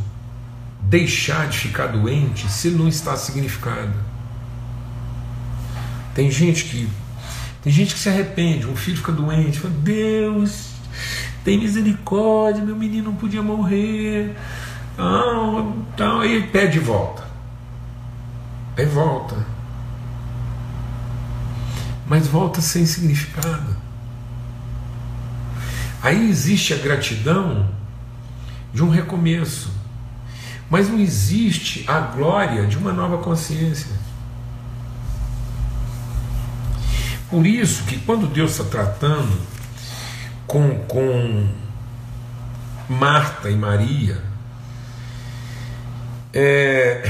deixar 0.82 1.48
de 1.48 1.58
ficar 1.58 1.88
doente 1.88 2.48
se 2.48 2.68
ele 2.68 2.76
não 2.76 2.86
está 2.86 3.16
significado. 3.16 4.13
Tem 6.14 6.30
gente 6.30 6.64
que 6.64 6.88
tem 7.62 7.72
gente 7.72 7.94
que 7.94 8.00
se 8.00 8.10
arrepende, 8.10 8.66
um 8.66 8.76
filho 8.76 8.98
fica 8.98 9.10
doente, 9.10 9.58
fala, 9.58 9.72
Deus, 9.78 10.72
tem 11.42 11.58
misericórdia, 11.58 12.62
meu 12.62 12.76
menino 12.76 13.10
não 13.10 13.16
podia 13.16 13.42
morrer. 13.42 14.36
Não, 14.98 15.86
então, 15.94 16.20
aí 16.20 16.42
pede 16.42 16.78
volta. 16.78 17.24
Aí 18.76 18.84
volta. 18.84 19.36
Mas 22.06 22.26
volta 22.26 22.60
sem 22.60 22.84
significado. 22.84 23.74
Aí 26.02 26.28
existe 26.28 26.74
a 26.74 26.76
gratidão 26.76 27.66
de 28.74 28.82
um 28.82 28.90
recomeço. 28.90 29.72
Mas 30.68 30.90
não 30.90 30.98
existe 30.98 31.84
a 31.88 31.98
glória 31.98 32.66
de 32.66 32.76
uma 32.76 32.92
nova 32.92 33.18
consciência. 33.18 33.93
Por 37.34 37.48
isso 37.48 37.82
que 37.82 37.98
quando 37.98 38.28
Deus 38.28 38.52
está 38.52 38.62
tratando 38.62 39.36
com, 40.46 40.78
com 40.86 41.48
Marta 42.88 43.50
e 43.50 43.56
Maria, 43.56 44.22
é, 46.32 47.02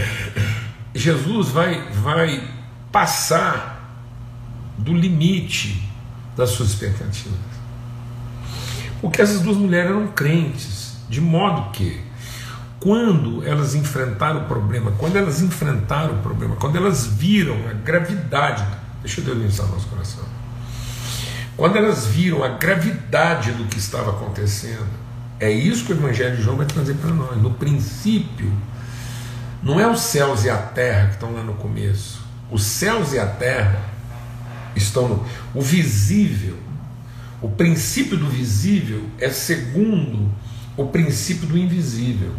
Jesus 0.94 1.50
vai, 1.50 1.78
vai 1.90 2.42
passar 2.90 4.00
do 4.78 4.94
limite 4.94 5.86
das 6.34 6.48
suas 6.52 6.70
expectativas. 6.70 7.38
Porque 9.02 9.20
essas 9.20 9.42
duas 9.42 9.58
mulheres 9.58 9.90
eram 9.90 10.06
crentes. 10.06 10.96
De 11.06 11.20
modo 11.20 11.70
que, 11.70 12.00
quando 12.80 13.46
elas 13.46 13.74
enfrentaram 13.74 14.44
o 14.44 14.44
problema, 14.46 14.90
quando 14.92 15.16
elas 15.16 15.42
enfrentaram 15.42 16.14
o 16.14 16.22
problema, 16.22 16.56
quando 16.56 16.76
elas 16.76 17.06
viram 17.06 17.68
a 17.68 17.74
gravidade, 17.74 18.83
deixa 19.04 19.20
Deus 19.20 19.38
pensar 19.38 19.64
no 19.64 19.72
nosso 19.72 19.86
coração, 19.88 20.24
quando 21.58 21.76
elas 21.76 22.06
viram 22.06 22.42
a 22.42 22.48
gravidade 22.48 23.52
do 23.52 23.66
que 23.66 23.78
estava 23.78 24.10
acontecendo, 24.10 24.88
é 25.38 25.50
isso 25.50 25.84
que 25.84 25.92
o 25.92 25.96
Evangelho 25.96 26.36
de 26.36 26.42
João 26.42 26.56
vai 26.56 26.66
trazer 26.66 26.94
para 26.94 27.10
nós. 27.10 27.36
No 27.36 27.52
princípio, 27.52 28.50
não 29.62 29.78
é 29.78 29.86
os 29.86 30.00
céus 30.00 30.44
e 30.44 30.50
a 30.50 30.56
terra 30.56 31.08
que 31.08 31.14
estão 31.14 31.34
lá 31.34 31.42
no 31.42 31.54
começo. 31.54 32.22
Os 32.50 32.64
céus 32.64 33.12
e 33.12 33.18
a 33.18 33.26
terra 33.26 33.78
estão 34.74 35.06
no. 35.06 35.26
O 35.54 35.60
visível, 35.60 36.56
o 37.42 37.48
princípio 37.50 38.16
do 38.16 38.28
visível 38.28 39.04
é 39.18 39.28
segundo 39.28 40.32
o 40.76 40.86
princípio 40.86 41.46
do 41.46 41.58
invisível. 41.58 42.32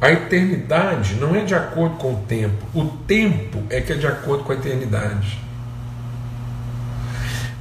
A 0.00 0.10
eternidade 0.10 1.14
não 1.16 1.34
é 1.34 1.44
de 1.44 1.54
acordo 1.54 1.96
com 1.96 2.14
o 2.14 2.24
tempo, 2.26 2.64
o 2.74 2.86
tempo 3.06 3.62
é 3.68 3.82
que 3.82 3.92
é 3.92 3.96
de 3.96 4.06
acordo 4.06 4.44
com 4.44 4.52
a 4.52 4.54
eternidade. 4.54 5.38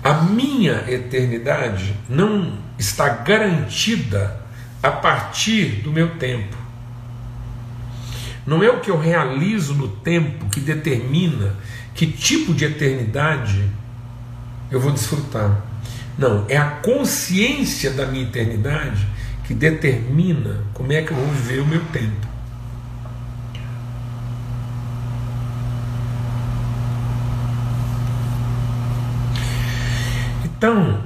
A 0.01 0.13
minha 0.13 0.85
eternidade 0.87 1.93
não 2.07 2.57
está 2.77 3.09
garantida 3.09 4.39
a 4.81 4.89
partir 4.89 5.81
do 5.81 5.91
meu 5.91 6.15
tempo. 6.15 6.55
Não 8.47 8.63
é 8.63 8.69
o 8.69 8.79
que 8.79 8.89
eu 8.89 8.97
realizo 8.97 9.75
no 9.75 9.89
tempo 9.89 10.45
que 10.49 10.61
determina 10.61 11.55
que 11.93 12.07
tipo 12.07 12.53
de 12.53 12.63
eternidade 12.63 13.69
eu 14.71 14.79
vou 14.79 14.93
desfrutar. 14.93 15.61
Não, 16.17 16.45
é 16.47 16.55
a 16.55 16.65
consciência 16.65 17.91
da 17.91 18.05
minha 18.05 18.23
eternidade 18.23 19.05
que 19.43 19.53
determina 19.53 20.63
como 20.73 20.93
é 20.93 21.01
que 21.01 21.11
eu 21.11 21.17
vou 21.17 21.27
viver 21.27 21.59
o 21.59 21.65
meu 21.65 21.81
tempo. 21.85 22.28
Então, 30.59 30.99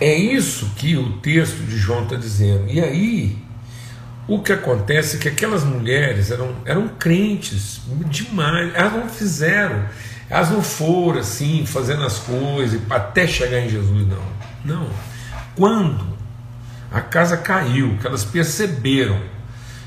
é 0.00 0.12
isso 0.12 0.72
que 0.74 0.96
o 0.96 1.18
texto 1.18 1.58
de 1.58 1.76
João 1.76 2.02
está 2.02 2.16
dizendo. 2.16 2.68
E 2.68 2.80
aí, 2.80 3.38
o 4.26 4.40
que 4.42 4.52
acontece 4.52 5.16
é 5.16 5.20
que 5.20 5.28
aquelas 5.28 5.62
mulheres 5.62 6.32
eram, 6.32 6.52
eram 6.64 6.88
crentes 6.88 7.80
demais, 8.06 8.74
elas 8.74 8.92
não 8.92 9.08
fizeram, 9.08 9.84
elas 10.28 10.50
não 10.50 10.60
foram 10.60 11.20
assim, 11.20 11.64
fazendo 11.64 12.04
as 12.04 12.18
coisas 12.18 12.80
até 12.90 13.28
chegar 13.28 13.60
em 13.60 13.68
Jesus, 13.68 14.08
não. 14.08 14.24
Não. 14.64 14.88
Quando 15.54 16.04
a 16.90 17.00
casa 17.00 17.36
caiu, 17.36 17.96
que 18.00 18.06
elas 18.08 18.24
perceberam 18.24 19.20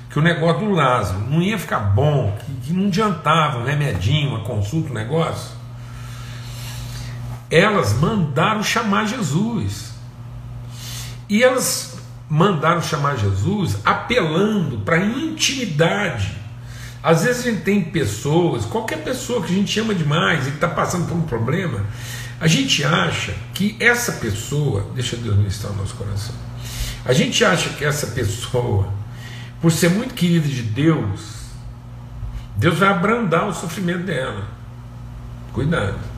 que 0.10 0.18
o 0.18 0.22
negócio 0.22 0.68
do 0.68 0.72
Lázaro 0.72 1.20
não 1.20 1.42
ia 1.42 1.60
ficar 1.60 1.80
bom, 1.80 2.34
que, 2.46 2.68
que 2.68 2.72
não 2.72 2.88
adiantava 2.88 3.60
um 3.60 3.66
remedinho, 3.66 4.30
uma 4.30 4.46
consulta, 4.46 4.90
um 4.90 4.94
negócio, 4.94 5.63
elas 7.54 7.94
mandaram 7.94 8.64
chamar 8.64 9.06
Jesus. 9.08 9.94
E 11.30 11.44
elas 11.44 11.98
mandaram 12.28 12.82
chamar 12.82 13.16
Jesus 13.16 13.78
apelando 13.86 14.80
para 14.80 14.98
intimidade. 14.98 16.36
Às 17.04 17.24
vezes 17.24 17.46
a 17.46 17.52
gente 17.52 17.62
tem 17.62 17.84
pessoas, 17.84 18.66
qualquer 18.66 19.04
pessoa 19.04 19.44
que 19.44 19.52
a 19.52 19.56
gente 19.56 19.80
ama 19.80 19.94
demais 19.94 20.48
e 20.48 20.50
que 20.50 20.56
está 20.56 20.68
passando 20.68 21.08
por 21.08 21.16
um 21.16 21.22
problema, 21.22 21.86
a 22.40 22.48
gente 22.48 22.84
acha 22.84 23.36
que 23.54 23.76
essa 23.80 24.14
pessoa, 24.14 24.90
deixa 24.96 25.16
Deus 25.16 25.36
ministrar 25.36 25.74
o 25.74 25.76
nosso 25.76 25.94
coração, 25.96 26.34
a 27.06 27.14
gente 27.14 27.44
acha 27.46 27.70
que 27.72 27.86
essa 27.86 28.08
pessoa, 28.08 28.92
por 29.62 29.72
ser 29.72 29.90
muito 29.90 30.14
querida 30.14 30.48
de 30.48 30.64
Deus, 30.64 31.44
Deus 32.56 32.80
vai 32.80 32.90
abrandar 32.90 33.48
o 33.48 33.54
sofrimento 33.54 34.06
dela. 34.06 34.48
Cuidado. 35.52 36.13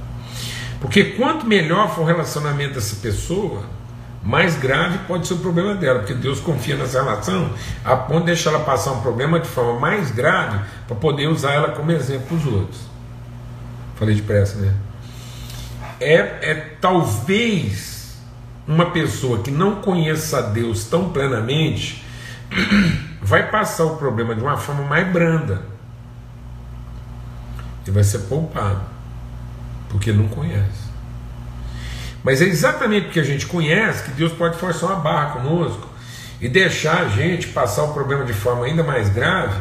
Porque 0.85 1.03
quanto 1.03 1.47
melhor 1.47 1.95
for 1.95 2.01
o 2.01 2.05
relacionamento 2.05 2.75
dessa 2.75 2.97
pessoa, 2.97 3.63
mais 4.21 4.55
grave 4.55 4.99
pode 5.07 5.25
ser 5.25 5.33
o 5.33 5.37
problema 5.37 5.73
dela, 5.73 5.97
porque 5.97 6.13
Deus 6.13 6.39
confia 6.39 6.75
nessa 6.75 7.01
relação 7.01 7.49
a 7.83 7.95
ponto 7.95 8.19
de 8.19 8.27
deixar 8.27 8.51
ela 8.51 8.59
passar 8.59 8.91
um 8.91 9.01
problema 9.01 9.39
de 9.39 9.47
forma 9.47 9.79
mais 9.79 10.11
grave 10.11 10.59
para 10.87 10.95
poder 10.95 11.27
usar 11.27 11.53
ela 11.53 11.69
como 11.69 11.91
exemplo 11.91 12.27
para 12.27 12.37
os 12.37 12.45
outros. 12.45 12.81
Falei 13.95 14.13
depressa, 14.13 14.59
né? 14.59 14.75
é, 15.99 16.51
é 16.51 16.53
talvez 16.79 18.19
uma 18.67 18.91
pessoa 18.91 19.39
que 19.39 19.49
não 19.49 19.81
conheça 19.81 20.39
Deus 20.43 20.85
tão 20.85 21.09
plenamente 21.09 22.05
vai 23.23 23.49
passar 23.49 23.85
o 23.85 23.97
problema 23.97 24.35
de 24.35 24.41
uma 24.41 24.55
forma 24.55 24.83
mais 24.83 25.11
branda 25.11 25.63
e 27.87 27.89
vai 27.89 28.03
ser 28.03 28.19
poupado 28.19 28.94
porque 29.95 30.11
não 30.11 30.27
conhece. 30.27 30.85
Mas 32.21 32.41
é 32.41 32.45
exatamente 32.45 33.05
porque 33.05 33.19
a 33.19 33.23
gente 33.23 33.45
conhece 33.45 34.03
que 34.03 34.11
Deus 34.11 34.33
pode 34.33 34.57
forçar 34.57 34.89
uma 34.89 34.99
barra 34.99 35.39
conosco 35.39 35.89
e 36.41 36.49
deixar 36.49 37.03
a 37.03 37.07
gente 37.07 37.47
passar 37.47 37.83
o 37.83 37.93
problema 37.93 38.25
de 38.25 38.33
forma 38.33 38.65
ainda 38.65 38.83
mais 38.83 39.07
grave 39.09 39.57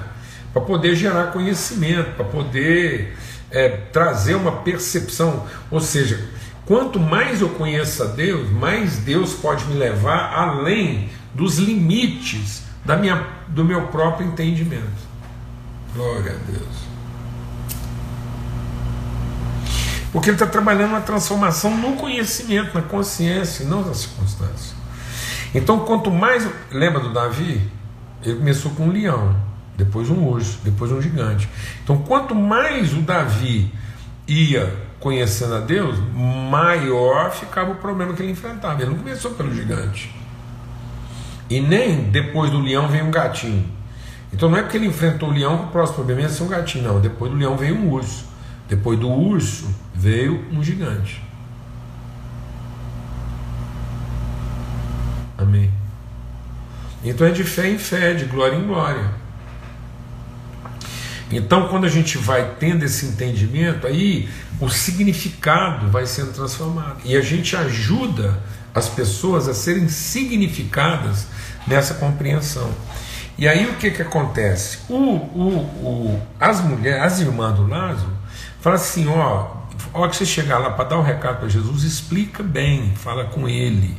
para 0.53 0.61
poder 0.61 0.97
gerar 0.97 1.27
conhecimento, 1.27 2.17
para 2.17 2.25
poder 2.25 3.17
é, 3.51 3.69
trazer 3.69 4.35
uma 4.35 4.51
percepção. 4.51 5.47
Ou 5.71 5.81
seja, 5.81 6.21
quanto 6.67 6.99
mais 6.99 7.41
eu 7.41 7.51
conheço 7.51 8.03
a 8.03 8.07
Deus, 8.07 8.51
mais 8.51 8.97
Deus 8.99 9.35
pode 9.35 9.65
me 9.67 9.75
levar 9.75 10.35
além 10.35 11.11
dos 11.33 11.59
limites 11.59 12.65
da 12.85 12.97
minha, 12.97 13.25
do 13.49 13.65
meu 13.65 13.83
próprio 13.89 14.27
entendimento. 14.27 15.05
Glória 15.95 16.33
a 16.33 16.51
Deus. 16.51 16.84
Porque 20.15 20.31
ele 20.31 20.37
está 20.37 20.47
trabalhando 20.47 20.91
uma 20.91 21.01
transformação 21.01 21.77
no 21.77 21.97
conhecimento, 21.97 22.73
na 22.73 22.83
consciência, 22.83 23.67
não 23.67 23.85
na 23.85 23.93
circunstância. 23.93 24.77
Então, 25.53 25.81
quanto 25.81 26.09
mais. 26.09 26.49
Lembra 26.71 27.01
do 27.01 27.13
Davi? 27.13 27.69
Ele 28.23 28.37
começou 28.37 28.71
com 28.71 28.85
um 28.85 28.93
leão, 28.93 29.35
depois 29.77 30.09
um 30.11 30.23
urso, 30.29 30.61
depois 30.63 30.93
um 30.93 31.03
gigante. 31.03 31.49
Então, 31.83 31.99
quanto 31.99 32.33
mais 32.33 32.95
o 32.95 33.01
Davi 33.01 33.73
ia 34.29 34.73
conhecendo 35.01 35.57
a 35.57 35.59
Deus, 35.59 35.99
maior 36.15 37.33
ficava 37.33 37.73
o 37.73 37.75
problema 37.75 38.15
que 38.15 38.23
ele 38.23 38.31
enfrentava. 38.31 38.83
Ele 38.83 38.93
não 38.93 38.99
começou 38.99 39.33
pelo 39.33 39.53
gigante. 39.53 40.15
E 41.51 41.61
nem 41.61 42.05
depois 42.05 42.53
do 42.53 42.61
leão 42.61 42.87
veio 42.87 43.05
um 43.05 43.11
gatinho. 43.11 43.69
Então 44.33 44.49
não 44.49 44.59
é 44.59 44.63
porque 44.63 44.77
ele 44.77 44.87
enfrentou 44.87 45.29
o 45.29 45.33
leão 45.33 45.59
que 45.59 45.65
o 45.65 45.69
próximo 45.71 45.97
problema 45.97 46.21
ia 46.21 46.29
ser 46.29 46.45
um 46.45 46.49
gatinho, 46.49 46.85
não. 46.85 47.01
Depois 47.01 47.33
do 47.33 47.37
leão 47.37 47.57
veio 47.57 47.75
um 47.75 47.91
urso. 47.91 48.27
Depois 48.69 48.97
do 48.97 49.11
urso 49.11 49.83
veio 49.95 50.45
um 50.53 50.63
gigante. 50.63 51.23
Amém. 55.39 55.71
Então 57.05 57.27
é 57.27 57.31
de 57.31 57.45
fé 57.45 57.69
em 57.69 57.79
fé, 57.79 58.15
de 58.15 58.25
glória 58.25 58.57
em 58.57 58.67
glória. 58.67 59.11
Então, 61.31 61.69
quando 61.69 61.85
a 61.85 61.89
gente 61.89 62.17
vai 62.19 62.55
tendo 62.61 62.85
esse 62.85 63.07
entendimento, 63.07 63.87
aí 63.87 64.29
o 64.61 64.69
significado 64.69 65.91
vai 65.91 66.07
sendo 66.07 66.33
transformado. 66.33 66.99
E 67.05 67.17
a 67.17 67.21
gente 67.21 67.57
ajuda 67.57 68.39
as 68.75 68.89
pessoas 68.89 69.49
a 69.49 69.55
serem 69.55 69.89
significadas 69.89 71.27
nessa 71.67 71.95
compreensão. 71.95 72.71
E 73.37 73.49
aí 73.49 73.67
o 73.67 73.75
que, 73.75 73.91
que 73.91 74.03
acontece? 74.03 74.79
O, 74.89 74.95
o, 74.95 75.59
o, 75.83 76.23
as 76.39 76.61
mulheres, 76.61 77.03
as 77.03 77.21
irmãs 77.21 77.57
do 77.57 77.67
Lázaro, 77.67 78.13
falam 78.61 78.79
assim: 78.79 79.09
ó, 79.09 79.54
a 79.95 79.99
hora 79.99 80.11
que 80.11 80.17
você 80.17 80.27
chegar 80.27 80.59
lá 80.59 80.71
para 80.71 80.85
dar 80.87 80.97
o 80.97 81.01
um 81.01 81.05
recado 81.05 81.39
para 81.39 81.49
Jesus, 81.49 81.85
explica 81.85 82.43
bem, 82.43 82.93
fala 82.97 83.27
com 83.27 83.49
ele, 83.49 83.97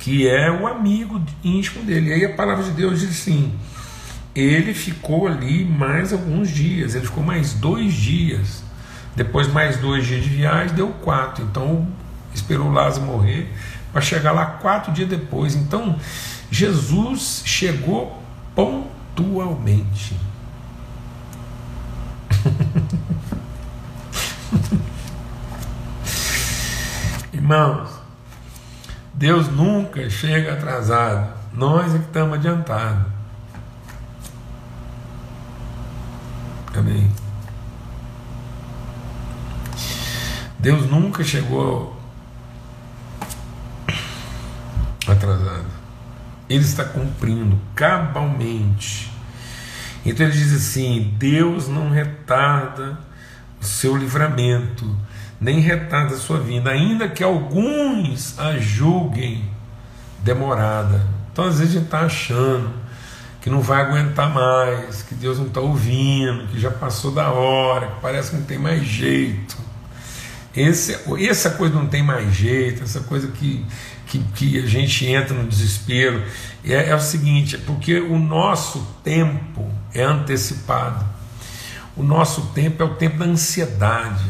que 0.00 0.28
é 0.28 0.50
o 0.50 0.66
amigo 0.66 1.20
íntimo 1.42 1.82
dele. 1.82 2.10
E 2.10 2.12
aí 2.12 2.24
a 2.26 2.34
palavra 2.34 2.62
de 2.62 2.72
Deus 2.72 3.00
diz 3.00 3.10
assim: 3.10 3.58
ele 4.34 4.74
ficou 4.74 5.26
ali 5.26 5.64
mais 5.64 6.12
alguns 6.12 6.50
dias, 6.50 6.94
ele 6.94 7.06
ficou 7.06 7.24
mais 7.24 7.54
dois 7.54 7.94
dias. 7.94 8.62
Depois, 9.16 9.52
mais 9.52 9.78
dois 9.78 10.06
dias 10.06 10.22
de 10.22 10.28
viagem, 10.28 10.76
deu 10.76 10.90
quatro. 10.90 11.42
Então, 11.42 11.88
esperou 12.32 12.70
Lázaro 12.70 13.06
morrer 13.06 13.50
para 13.92 14.00
chegar 14.00 14.30
lá 14.30 14.44
quatro 14.46 14.92
dias 14.92 15.08
depois. 15.08 15.56
Então, 15.56 15.98
Jesus 16.50 17.42
chegou 17.44 18.22
pontualmente. 18.54 20.14
Irmãos, 27.48 27.88
Deus 29.14 29.48
nunca 29.48 30.10
chega 30.10 30.52
atrasado, 30.52 31.32
nós 31.54 31.94
é 31.94 31.98
que 31.98 32.04
estamos 32.04 32.36
adiantados. 32.36 33.10
Amém. 36.76 37.10
Deus 40.58 40.90
nunca 40.90 41.24
chegou 41.24 41.98
atrasado. 45.06 45.64
Ele 46.50 46.64
está 46.64 46.84
cumprindo 46.84 47.58
cabalmente. 47.74 49.10
Então 50.04 50.26
ele 50.26 50.36
diz 50.36 50.52
assim: 50.52 51.14
Deus 51.16 51.66
não 51.66 51.88
retarda 51.88 52.98
o 53.58 53.64
seu 53.64 53.96
livramento, 53.96 54.94
nem 55.40 55.60
retarda 55.60 56.14
a 56.14 56.18
sua 56.18 56.40
vinda, 56.40 56.70
ainda 56.70 57.08
que 57.08 57.22
alguns 57.22 58.38
a 58.38 58.58
julguem 58.58 59.44
demorada. 60.22 61.02
Então 61.32 61.46
às 61.46 61.58
vezes 61.58 61.76
a 61.76 61.78
gente 61.78 61.86
está 61.86 62.00
achando 62.00 62.70
que 63.40 63.48
não 63.48 63.60
vai 63.60 63.82
aguentar 63.82 64.32
mais, 64.32 65.02
que 65.02 65.14
Deus 65.14 65.38
não 65.38 65.46
está 65.46 65.60
ouvindo, 65.60 66.48
que 66.48 66.60
já 66.60 66.70
passou 66.70 67.12
da 67.12 67.30
hora, 67.30 67.86
que 67.86 68.00
parece 68.00 68.30
que 68.30 68.36
não 68.36 68.44
tem 68.44 68.58
mais 68.58 68.82
jeito. 68.84 69.56
Esse, 70.56 70.98
essa 71.28 71.50
coisa 71.50 71.74
não 71.74 71.86
tem 71.86 72.02
mais 72.02 72.34
jeito, 72.34 72.82
essa 72.82 73.00
coisa 73.00 73.28
que 73.28 73.64
que, 74.08 74.18
que 74.34 74.58
a 74.58 74.66
gente 74.66 75.06
entra 75.06 75.34
no 75.34 75.46
desespero 75.46 76.22
é, 76.64 76.88
é 76.88 76.94
o 76.94 77.00
seguinte: 77.00 77.56
é 77.56 77.58
porque 77.58 78.00
o 78.00 78.18
nosso 78.18 78.84
tempo 79.04 79.70
é 79.94 80.02
antecipado. 80.02 81.06
O 81.96 82.02
nosso 82.02 82.42
tempo 82.54 82.82
é 82.82 82.86
o 82.86 82.94
tempo 82.94 83.18
da 83.18 83.24
ansiedade, 83.24 84.24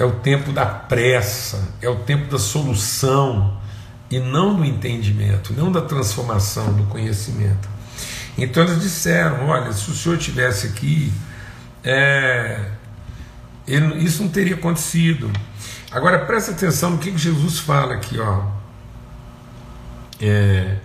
é 0.00 0.04
o 0.04 0.12
tempo 0.12 0.50
da 0.50 0.64
pressa, 0.64 1.74
é 1.82 1.88
o 1.88 1.96
tempo 1.96 2.30
da 2.30 2.38
solução 2.38 3.60
e 4.10 4.18
não 4.18 4.56
do 4.56 4.64
entendimento, 4.64 5.52
não 5.52 5.70
da 5.70 5.82
transformação 5.82 6.72
do 6.72 6.84
conhecimento. 6.84 7.68
Então 8.38 8.62
eles 8.62 8.80
disseram: 8.80 9.46
olha, 9.46 9.70
se 9.74 9.90
o 9.90 9.94
senhor 9.94 10.16
tivesse 10.16 10.68
aqui, 10.68 11.12
é, 11.84 12.70
ele, 13.68 14.02
isso 14.02 14.22
não 14.22 14.30
teria 14.30 14.54
acontecido. 14.54 15.30
Agora 15.92 16.20
presta 16.20 16.52
atenção 16.52 16.92
no 16.92 16.98
que, 16.98 17.12
que 17.12 17.18
Jesus 17.18 17.58
fala 17.58 17.92
aqui, 17.92 18.18
ó. 18.18 18.44
É, 20.18 20.76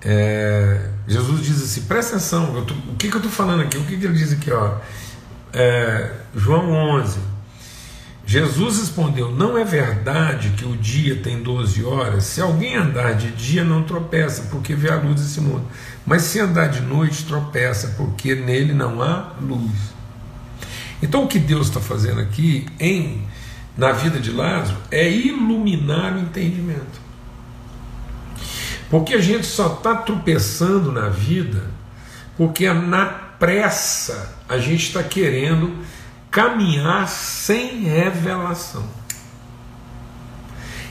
é, 0.00 0.90
Jesus 1.08 1.44
diz 1.44 1.60
assim: 1.60 1.82
presta 1.82 2.14
atenção, 2.14 2.64
tô, 2.64 2.72
o 2.72 2.94
que, 2.94 3.08
que 3.08 3.16
eu 3.16 3.18
estou 3.18 3.32
falando 3.32 3.62
aqui? 3.62 3.76
O 3.76 3.84
que, 3.84 3.96
que 3.96 4.04
ele 4.04 4.14
diz 4.14 4.32
aqui? 4.32 4.52
Ó, 4.52 4.76
é, 5.52 6.12
João 6.36 6.70
11. 6.70 7.34
Jesus 8.26 8.80
respondeu: 8.80 9.30
Não 9.30 9.56
é 9.56 9.64
verdade 9.64 10.50
que 10.50 10.64
o 10.64 10.76
dia 10.76 11.16
tem 11.16 11.42
12 11.42 11.84
horas? 11.84 12.24
Se 12.24 12.40
alguém 12.40 12.74
andar 12.76 13.14
de 13.14 13.30
dia, 13.30 13.64
não 13.64 13.84
tropeça, 13.84 14.48
porque 14.50 14.74
vê 14.74 14.90
a 14.90 14.96
luz 14.96 15.20
desse 15.20 15.40
mundo. 15.40 15.64
Mas 16.04 16.22
se 16.22 16.40
andar 16.40 16.68
de 16.68 16.80
noite, 16.80 17.24
tropeça, 17.24 17.94
porque 17.96 18.34
nele 18.34 18.74
não 18.74 19.00
há 19.00 19.32
luz. 19.40 19.94
Então, 21.00 21.24
o 21.24 21.28
que 21.28 21.38
Deus 21.38 21.68
está 21.68 21.80
fazendo 21.80 22.20
aqui 22.20 22.66
em, 22.80 23.22
na 23.76 23.92
vida 23.92 24.18
de 24.18 24.32
Lázaro 24.32 24.78
é 24.90 25.08
iluminar 25.08 26.16
o 26.16 26.18
entendimento. 26.18 27.06
Porque 28.90 29.14
a 29.14 29.20
gente 29.20 29.46
só 29.46 29.74
está 29.74 29.94
tropeçando 29.94 30.90
na 30.90 31.08
vida 31.08 31.76
porque 32.36 32.70
na 32.72 33.06
pressa 33.06 34.36
a 34.48 34.58
gente 34.58 34.86
está 34.86 35.02
querendo 35.02 35.76
caminhar 36.36 37.08
sem 37.08 37.84
revelação. 37.84 38.84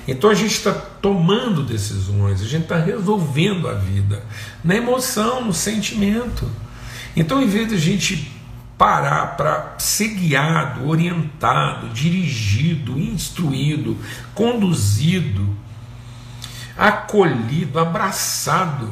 Então 0.08 0.32
a 0.32 0.34
gente 0.34 0.56
está 0.56 0.72
tomando 0.74 1.62
decisões, 1.62 2.42
a 2.42 2.46
gente 2.46 2.64
está 2.64 2.80
resolvendo 2.80 3.68
a 3.68 3.76
vida 3.76 4.26
na 4.64 4.74
emoção, 4.76 5.46
no 5.46 5.54
sentimento. 5.54 6.50
Então, 7.16 7.40
em 7.40 7.48
vez 7.48 7.70
de 7.70 7.76
a 7.76 7.78
gente 7.78 8.32
parar 8.76 9.38
para 9.38 9.76
ser 9.78 10.10
guiado, 10.16 10.88
orientado, 10.88 11.90
dirigido, 11.90 13.00
instruído, 13.00 13.96
conduzido 14.34 15.56
acolhido, 16.78 17.80
abraçado, 17.80 18.90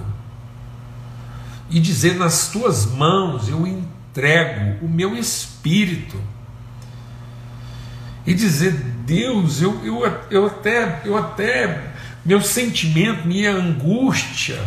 e 1.70 1.80
dizer: 1.80 2.16
Nas 2.16 2.50
tuas 2.50 2.86
mãos 2.86 3.50
eu 3.50 3.66
entrego 3.68 4.86
o 4.86 4.90
meu 4.90 5.18
espírito. 5.18 6.33
E 8.26 8.34
dizer: 8.34 8.74
Deus, 9.06 9.62
eu, 9.62 9.80
eu, 9.84 10.20
eu, 10.30 10.46
até, 10.46 11.02
eu 11.06 11.18
até, 11.18 11.92
meu 12.26 12.42
sentimento, 12.42 13.28
minha 13.28 13.52
angústia, 13.52 14.60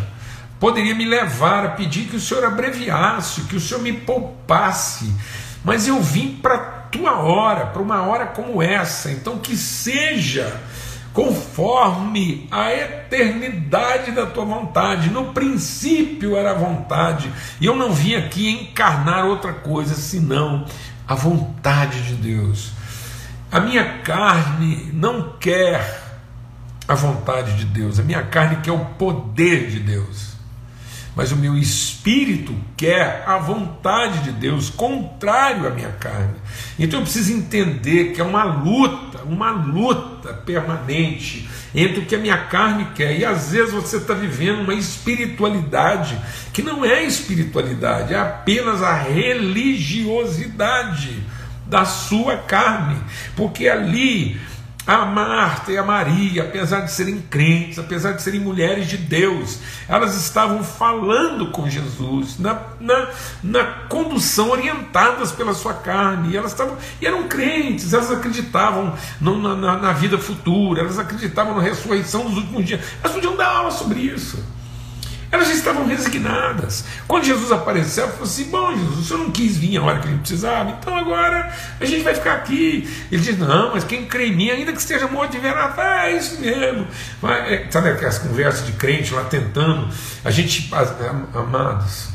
poderia 0.61 0.95
me 0.95 1.05
levar 1.05 1.65
a 1.65 1.71
pedir 1.71 2.05
que 2.05 2.17
o 2.17 2.21
Senhor 2.21 2.45
abreviasse, 2.45 3.43
que 3.43 3.57
o 3.57 3.61
Senhor 3.61 3.83
me 3.83 3.93
poupasse, 3.93 5.13
mas 5.65 5.89
eu 5.89 6.01
vim 6.03 6.37
para 6.37 6.55
a 6.55 6.59
tua 6.59 7.19
hora, 7.19 7.67
para 7.67 7.83
uma 7.83 8.03
hora 8.03 8.27
como 8.27 8.63
essa, 8.63 9.11
então 9.11 9.39
que 9.39 9.57
seja 9.57 10.61
conforme 11.13 12.47
a 12.51 12.71
eternidade 12.75 14.13
da 14.13 14.27
tua 14.27 14.45
vontade. 14.45 15.09
No 15.09 15.33
princípio 15.33 16.37
era 16.37 16.51
a 16.51 16.55
vontade, 16.55 17.33
e 17.59 17.65
eu 17.65 17.75
não 17.75 17.91
vim 17.91 18.15
aqui 18.15 18.51
encarnar 18.51 19.25
outra 19.25 19.55
coisa 19.55 19.95
senão 19.95 20.67
a 21.09 21.15
vontade 21.15 22.03
de 22.03 22.15
Deus. 22.15 22.73
A 23.57 23.61
minha 23.61 24.01
carne 24.01 24.91
não 24.93 25.33
quer 25.41 26.03
a 26.87 26.95
vontade 26.95 27.57
de 27.57 27.65
Deus, 27.65 27.99
a 27.99 28.03
minha 28.03 28.23
carne 28.23 28.57
quer 28.57 28.73
o 28.73 28.85
poder 28.85 29.71
de 29.71 29.81
Deus 29.81 30.37
mas 31.17 31.33
o 31.33 31.37
meu 31.37 31.57
espírito 31.57 32.55
quer 32.77 33.25
a 33.27 33.39
vontade 33.39 34.19
de 34.19 34.33
Deus, 34.33 34.69
contrário 34.69 35.67
à 35.67 35.71
minha 35.71 35.93
carne. 35.93 36.35
Então 36.79 37.01
eu 37.01 37.05
preciso 37.05 37.33
entender 37.33 38.13
que 38.13 38.21
é 38.21 38.25
uma 38.25 38.45
luta, 38.45 39.23
uma 39.25 39.51
luta 39.51 40.35
permanente 40.35 41.49
entre 41.75 42.01
o 42.01 42.05
que 42.05 42.15
a 42.15 42.19
minha 42.19 42.37
carne 42.37 42.89
quer. 42.95 43.19
E 43.19 43.25
às 43.25 43.53
vezes 43.53 43.73
você 43.73 43.97
está 43.97 44.13
vivendo 44.13 44.61
uma 44.61 44.75
espiritualidade 44.75 46.21
que 46.53 46.61
não 46.61 46.85
é 46.85 47.03
espiritualidade, 47.03 48.13
é 48.13 48.19
apenas 48.19 48.83
a 48.83 48.93
religiosidade 48.93 51.25
da 51.67 51.85
sua 51.85 52.37
carne, 52.37 52.97
porque 53.37 53.69
ali 53.69 54.39
a 54.87 55.05
Marta 55.05 55.73
e 55.73 55.77
a 55.77 55.83
Maria, 55.83 56.45
apesar 56.45 56.83
de 56.83 56.93
serem 56.93 57.21
crentes, 57.21 57.77
apesar 57.79 58.13
de 58.13 58.23
serem 58.23 58.39
mulheres 58.39 58.87
de 58.87 58.97
Deus, 58.97 59.59
elas 59.89 60.15
estavam 60.15 60.63
falando 60.63 61.51
com 61.51 61.69
Jesus, 61.69 62.39
na, 62.39 62.61
na, 62.79 63.09
na 63.43 63.65
condução, 63.89 64.51
orientadas 64.51 65.33
pela 65.33 65.55
sua 65.55 65.75
carne, 65.75 66.33
e 66.33 66.37
elas 66.37 66.53
estavam, 66.53 66.77
e 67.01 67.07
eram 67.07 67.27
crentes, 67.27 67.93
elas 67.93 68.13
acreditavam 68.13 68.95
no, 69.21 69.57
na, 69.57 69.77
na 69.77 69.93
vida 69.93 70.19
futura, 70.19 70.83
elas 70.83 71.01
acreditavam 71.01 71.57
na 71.57 71.63
ressurreição 71.63 72.25
dos 72.25 72.37
últimos 72.37 72.65
dias, 72.65 72.81
elas 73.03 73.13
podiam 73.13 73.37
dar 73.37 73.49
aula 73.49 73.73
sobre 73.73 73.99
isso. 73.99 74.56
Elas 75.37 75.51
estavam 75.51 75.87
resignadas. 75.87 76.87
Quando 77.07 77.25
Jesus 77.25 77.53
apareceu, 77.53 78.09
falou 78.09 78.25
assim: 78.25 78.45
Bom, 78.45 78.75
Jesus, 78.75 78.99
o 78.99 79.03
senhor 79.03 79.19
não 79.19 79.31
quis 79.31 79.59
vir 79.59 79.77
a 79.77 79.83
hora 79.83 80.01
que 80.01 80.09
gente 80.09 80.21
precisava, 80.21 80.71
então 80.71 80.97
agora 80.97 81.53
a 81.79 81.85
gente 81.85 82.03
vai 82.03 82.15
ficar 82.15 82.37
aqui. 82.37 82.89
Ele 83.13 83.21
diz: 83.21 83.37
Não, 83.39 83.75
mas 83.75 83.85
quem 83.85 84.07
crê 84.07 84.29
em 84.29 84.35
mim, 84.35 84.49
ainda 84.49 84.73
que 84.73 84.79
esteja 84.79 85.07
morto, 85.07 85.33
de 85.33 85.39
verá, 85.39 85.75
ah, 85.77 86.09
é 86.09 86.17
isso 86.17 86.41
mesmo. 86.41 86.87
Vai, 87.21 87.53
é, 87.53 87.71
sabe 87.71 87.91
aquelas 87.91 88.17
conversas 88.19 88.65
de 88.65 88.73
crente 88.73 89.13
lá 89.13 89.25
tentando? 89.25 89.91
A 90.25 90.31
gente, 90.31 90.71
amados. 91.35 92.09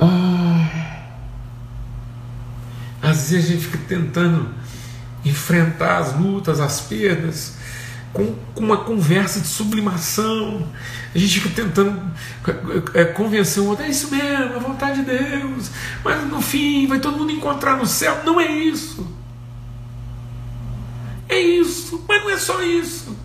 Às 3.00 3.30
vezes 3.30 3.44
a 3.44 3.52
gente 3.52 3.64
fica 3.66 3.78
tentando 3.86 4.58
enfrentar 5.24 5.98
as 5.98 6.18
lutas, 6.18 6.60
as 6.60 6.80
perdas, 6.80 7.54
com, 8.12 8.34
com 8.54 8.64
uma 8.64 8.78
conversa 8.78 9.40
de 9.40 9.46
sublimação. 9.46 10.66
A 11.14 11.18
gente 11.18 11.40
fica 11.40 11.62
tentando 11.62 12.00
é, 12.94 13.04
convencer 13.04 13.62
o 13.62 13.66
outro, 13.66 13.84
é 13.84 13.88
isso 13.88 14.10
mesmo, 14.10 14.54
é 14.54 14.56
a 14.56 14.58
vontade 14.58 15.02
de 15.02 15.06
Deus, 15.06 15.70
mas 16.04 16.24
no 16.28 16.40
fim 16.40 16.86
vai 16.86 17.00
todo 17.00 17.18
mundo 17.18 17.32
encontrar 17.32 17.76
no 17.76 17.86
céu. 17.86 18.22
Não 18.24 18.40
é 18.40 18.50
isso. 18.50 19.06
É 21.28 21.38
isso, 21.38 22.04
mas 22.08 22.22
não 22.22 22.30
é 22.30 22.38
só 22.38 22.62
isso. 22.62 23.16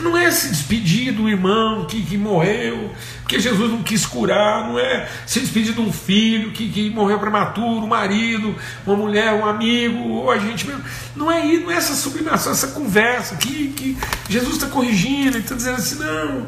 Não 0.00 0.16
é 0.16 0.30
se 0.30 0.48
despedir 0.48 1.12
do 1.12 1.28
irmão 1.28 1.84
que, 1.84 2.02
que 2.02 2.16
morreu, 2.16 2.90
porque 3.22 3.38
Jesus 3.38 3.70
não 3.70 3.82
quis 3.82 4.06
curar, 4.06 4.68
não 4.68 4.78
é 4.78 5.08
se 5.26 5.40
despedir 5.40 5.74
de 5.74 5.80
um 5.80 5.92
filho 5.92 6.52
que, 6.52 6.68
que 6.68 6.90
morreu 6.90 7.18
prematuro, 7.18 7.84
um 7.84 7.86
marido, 7.86 8.54
uma 8.86 8.96
mulher, 8.96 9.34
um 9.34 9.46
amigo, 9.46 10.08
ou 10.08 10.30
a 10.30 10.38
gente 10.38 10.66
mesmo. 10.66 10.82
Não 11.14 11.30
é 11.30 11.44
não 11.58 11.70
é 11.70 11.76
essa 11.76 11.94
sublimação, 11.94 12.52
essa 12.52 12.68
conversa 12.68 13.36
que, 13.36 13.68
que 13.68 13.98
Jesus 14.28 14.54
está 14.54 14.66
corrigindo 14.68 15.38
e 15.38 15.40
está 15.40 15.54
dizendo 15.54 15.76
assim, 15.76 15.98
não. 15.98 16.46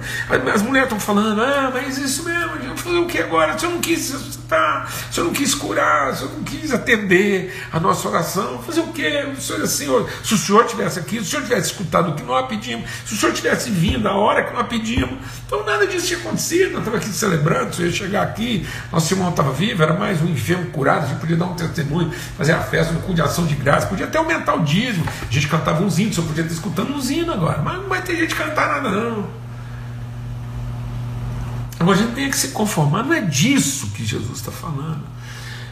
As 0.52 0.62
mulheres 0.62 0.86
estão 0.86 1.00
falando, 1.00 1.42
ah, 1.42 1.70
mas 1.72 1.98
isso 1.98 2.24
mesmo, 2.24 2.76
fazer 2.76 2.98
o 2.98 3.06
que 3.06 3.18
agora? 3.18 3.54
O 3.54 3.58
senhor 3.58 3.72
não 3.72 3.80
quis 3.80 4.10
ressuscitar, 4.10 4.88
o 5.10 5.14
senhor 5.14 5.26
não 5.26 5.32
quis 5.32 5.54
curar, 5.54 6.12
o 6.12 6.16
senhor 6.16 6.32
não 6.32 6.44
quis 6.44 6.61
atender 6.74 7.54
a 7.72 7.78
nossa 7.78 8.08
oração, 8.08 8.62
fazer 8.62 8.80
o 8.80 8.88
quê? 8.88 9.26
O 9.36 9.40
senhor, 9.40 10.08
se 10.22 10.34
o 10.34 10.38
senhor 10.38 10.66
tivesse 10.66 10.98
aqui, 10.98 11.16
se 11.16 11.22
o 11.22 11.24
senhor 11.24 11.42
tivesse 11.42 11.72
escutado 11.72 12.10
o 12.10 12.14
que 12.14 12.22
nós 12.22 12.46
pedimos, 12.46 12.88
se 13.04 13.14
o 13.14 13.16
senhor 13.16 13.32
tivesse 13.32 13.70
vindo 13.70 14.06
a 14.08 14.14
hora 14.14 14.44
que 14.44 14.52
nós 14.52 14.66
pedimos, 14.66 15.18
então 15.46 15.64
nada 15.64 15.86
disso 15.86 16.06
tinha 16.06 16.18
acontecido 16.18 16.72
nós 16.72 16.80
estávamos 16.80 17.06
aqui 17.06 17.14
celebrando, 17.14 17.74
você 17.74 17.84
ia 17.84 17.92
chegar 17.92 18.22
aqui, 18.22 18.66
nosso 18.90 19.12
irmão 19.12 19.30
estava 19.30 19.52
vivo, 19.52 19.82
era 19.82 19.94
mais 19.94 20.20
um 20.22 20.26
enfermo 20.26 20.66
curado, 20.70 21.04
a 21.04 21.08
gente 21.08 21.20
podia 21.20 21.36
dar 21.36 21.46
um 21.46 21.54
testemunho, 21.54 22.12
fazer 22.36 22.52
a 22.52 22.60
festa, 22.60 22.92
um 22.92 22.96
culto 22.96 23.14
de 23.14 23.22
ação 23.22 23.46
de 23.46 23.54
graça, 23.54 23.86
podia 23.86 24.06
até 24.06 24.18
aumentar 24.18 24.54
o 24.54 24.64
dízimo, 24.64 25.04
a 25.06 25.32
gente 25.32 25.48
cantava 25.48 25.82
uns 25.82 25.98
hinos, 25.98 26.16
só 26.16 26.22
podia 26.22 26.42
estar 26.42 26.54
escutando 26.54 26.94
uns 26.94 27.10
hinos 27.10 27.34
agora, 27.34 27.60
mas 27.62 27.78
não 27.78 27.88
vai 27.88 28.02
ter 28.02 28.16
gente 28.16 28.34
cantar 28.34 28.68
nada 28.68 28.90
não. 28.90 29.42
Agora 31.78 31.98
a 31.98 32.00
gente 32.00 32.14
tem 32.14 32.30
que 32.30 32.36
se 32.36 32.48
conformar, 32.48 33.02
não 33.02 33.12
é 33.12 33.20
disso 33.20 33.88
que 33.88 34.04
Jesus 34.04 34.38
está 34.38 34.52
falando. 34.52 35.02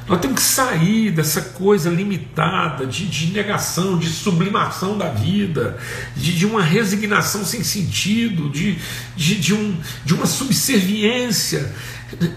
Nós 0.09 0.21
temos 0.21 0.41
que 0.41 0.47
sair 0.49 1.11
dessa 1.13 1.41
coisa 1.41 1.89
limitada 1.89 2.85
de, 2.85 3.07
de 3.07 3.33
negação, 3.33 3.99
de 3.99 4.09
sublimação 4.09 4.99
da 4.99 5.09
vida, 5.09 5.79
de, 6.17 6.37
de, 6.37 6.47
uma 6.47 6.63
resignação 6.63 7.45
sem 7.45 7.63
sentido, 7.63 8.49
de, 8.51 8.77
de, 9.17 9.37
de, 9.37 9.55
um, 9.55 9.77
de 10.05 10.15
uma 10.15 10.27
subserviência. 10.27 11.73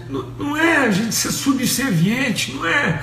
Não, 0.08 0.22
não 0.38 0.56
é 0.56 0.76
a 0.78 0.90
gente 0.90 1.14
ser 1.14 1.32
subserviente, 1.32 2.52
não 2.52 2.64
é, 2.64 3.02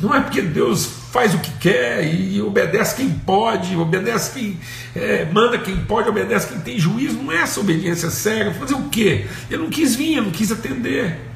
não 0.00 0.14
é 0.14 0.20
porque 0.20 0.42
Deus 0.42 1.02
faz 1.12 1.34
o 1.34 1.38
que 1.38 1.50
quer 1.60 2.02
e 2.04 2.40
obedece 2.40 2.96
quem 2.96 3.10
pode, 3.10 3.76
obedece 3.76 4.32
quem 4.32 4.58
é, 4.96 5.26
manda 5.26 5.58
quem 5.58 5.76
pode, 5.84 6.08
obedece 6.08 6.48
quem 6.48 6.58
tem 6.58 6.78
juízo, 6.78 7.22
não 7.22 7.30
é 7.30 7.42
essa 7.42 7.60
obediência 7.60 8.10
cega. 8.10 8.52
Fazer 8.52 8.74
o 8.74 8.88
quê? 8.88 9.26
Eu 9.48 9.60
não 9.60 9.70
quis 9.70 9.94
vir, 9.94 10.16
eu 10.16 10.24
não 10.24 10.30
quis 10.30 10.50
atender. 10.50 11.31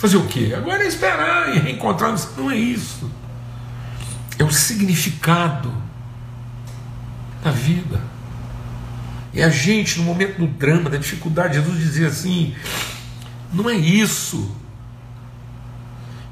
Fazer 0.00 0.16
o 0.16 0.26
quê? 0.26 0.54
Agora 0.56 0.82
é 0.82 0.86
esperar 0.86 1.54
e 1.54 1.58
reencontrar. 1.58 2.14
Não 2.38 2.50
é 2.50 2.56
isso. 2.56 3.12
É 4.38 4.42
o 4.42 4.50
significado 4.50 5.70
da 7.44 7.50
vida. 7.50 8.00
É 9.34 9.44
a 9.44 9.50
gente, 9.50 9.98
no 9.98 10.04
momento 10.04 10.38
do 10.38 10.46
drama, 10.46 10.88
da 10.88 10.96
dificuldade, 10.96 11.56
Jesus 11.56 11.76
dizia 11.76 12.08
assim: 12.08 12.56
não 13.52 13.68
é 13.68 13.74
isso. 13.74 14.56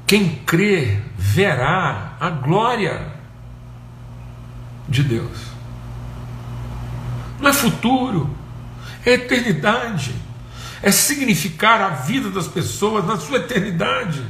Quem 0.07 0.37
crê 0.47 1.03
verá 1.15 2.17
a 2.19 2.31
glória 2.31 3.13
de 4.87 5.03
Deus. 5.03 5.41
Não 7.39 7.51
é 7.51 7.53
futuro, 7.53 8.35
é 9.05 9.11
eternidade 9.11 10.15
é 10.81 10.91
significar 10.91 11.81
a 11.81 11.89
vida 11.89 12.29
das 12.29 12.47
pessoas 12.47 13.05
na 13.05 13.17
sua 13.17 13.39
eternidade 13.39 14.23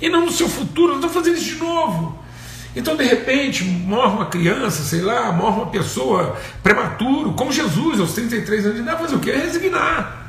e 0.00 0.08
não 0.08 0.26
no 0.26 0.32
seu 0.32 0.48
futuro. 0.48 0.88
Não 0.88 1.00
estou 1.00 1.10
fazendo 1.10 1.36
isso 1.36 1.54
de 1.54 1.60
novo. 1.60 2.18
Então, 2.74 2.94
de 2.94 3.04
repente, 3.04 3.64
morre 3.64 4.16
uma 4.16 4.26
criança, 4.26 4.82
sei 4.82 5.00
lá, 5.00 5.32
morre 5.32 5.56
uma 5.56 5.70
pessoa 5.70 6.36
prematuro, 6.62 7.32
como 7.32 7.50
Jesus, 7.50 7.98
aos 7.98 8.12
33 8.12 8.66
anos 8.66 8.76
de 8.76 8.82
idade, 8.82 9.00
fazer 9.00 9.16
o 9.16 9.18
quê? 9.18 9.30
É 9.30 9.38
resignar. 9.38 10.26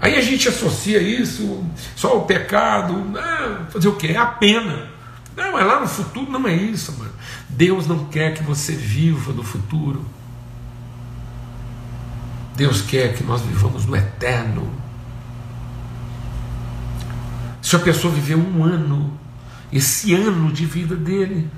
Aí 0.00 0.16
a 0.16 0.20
gente 0.20 0.48
associa 0.48 1.00
isso 1.00 1.64
só 1.94 2.08
ao 2.08 2.24
pecado, 2.24 3.12
ah, 3.16 3.66
fazer 3.70 3.86
o 3.86 3.94
quê? 3.94 4.08
É 4.08 4.16
a 4.16 4.26
pena. 4.26 4.88
Não, 5.36 5.52
mas 5.52 5.64
lá 5.64 5.78
no 5.78 5.86
futuro 5.86 6.30
não 6.30 6.48
é 6.48 6.54
isso, 6.54 6.92
mano. 6.98 7.12
Deus 7.48 7.86
não 7.86 8.06
quer 8.06 8.34
que 8.34 8.42
você 8.42 8.72
viva 8.72 9.32
no 9.32 9.44
futuro. 9.44 10.04
Deus 12.60 12.82
quer 12.82 13.14
que 13.14 13.24
nós 13.24 13.40
vivamos 13.40 13.86
no 13.86 13.96
eterno. 13.96 14.70
Se 17.62 17.74
a 17.74 17.78
pessoa 17.78 18.12
viver 18.12 18.34
um 18.34 18.62
ano, 18.62 19.18
esse 19.72 20.14
ano 20.14 20.52
de 20.52 20.66
vida 20.66 20.94
dele 20.94 21.50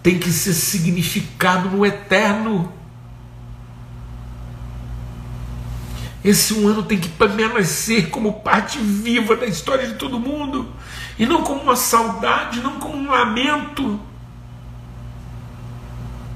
tem 0.00 0.16
que 0.16 0.30
ser 0.30 0.52
significado 0.52 1.68
no 1.68 1.84
eterno. 1.84 2.72
Esse 6.24 6.54
um 6.54 6.68
ano 6.68 6.84
tem 6.84 7.00
que 7.00 7.08
permanecer 7.08 8.08
como 8.08 8.34
parte 8.34 8.78
viva 8.78 9.34
da 9.34 9.46
história 9.46 9.88
de 9.88 9.94
todo 9.94 10.20
mundo, 10.20 10.72
e 11.18 11.26
não 11.26 11.42
como 11.42 11.62
uma 11.62 11.74
saudade, 11.74 12.60
não 12.60 12.78
como 12.78 12.96
um 12.96 13.10
lamento 13.10 13.98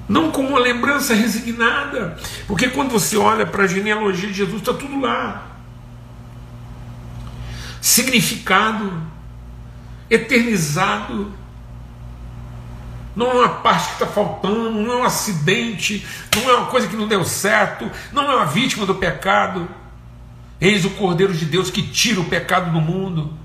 não 0.08 0.30
como 0.30 0.48
uma 0.48 0.58
lembrança 0.58 1.14
resignada, 1.14 2.18
porque 2.46 2.68
quando 2.68 2.90
você 2.90 3.16
olha 3.16 3.46
para 3.46 3.64
a 3.64 3.66
genealogia 3.66 4.28
de 4.28 4.34
Jesus, 4.34 4.60
está 4.60 4.74
tudo 4.74 5.00
lá. 5.00 5.46
Significado, 7.80 9.02
eternizado. 10.10 11.32
Não 13.14 13.30
é 13.30 13.34
uma 13.34 13.48
parte 13.48 13.88
que 13.88 13.92
está 13.92 14.06
faltando, 14.06 14.70
não 14.70 14.92
é 14.92 14.96
um 14.96 15.04
acidente, 15.04 16.06
não 16.34 16.50
é 16.50 16.54
uma 16.54 16.66
coisa 16.66 16.88
que 16.88 16.96
não 16.96 17.06
deu 17.06 17.24
certo, 17.24 17.90
não 18.10 18.30
é 18.30 18.36
uma 18.36 18.46
vítima 18.46 18.86
do 18.86 18.94
pecado. 18.94 19.68
Eis 20.60 20.84
o 20.84 20.90
Cordeiro 20.90 21.34
de 21.34 21.44
Deus 21.44 21.70
que 21.70 21.82
tira 21.82 22.20
o 22.20 22.24
pecado 22.24 22.72
do 22.72 22.80
mundo. 22.80 23.36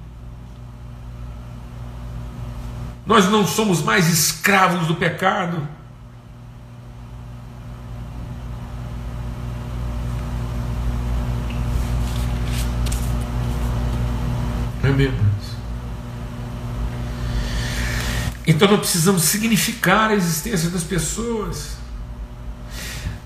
Nós 3.06 3.30
não 3.30 3.48
somos 3.48 3.82
mais 3.82 4.08
escravos 4.08 4.88
do 4.88 4.96
pecado. 4.96 5.68
Então 18.46 18.68
nós 18.70 18.80
precisamos 18.80 19.24
significar 19.24 20.10
a 20.10 20.16
existência 20.16 20.70
das 20.70 20.84
pessoas. 20.84 21.78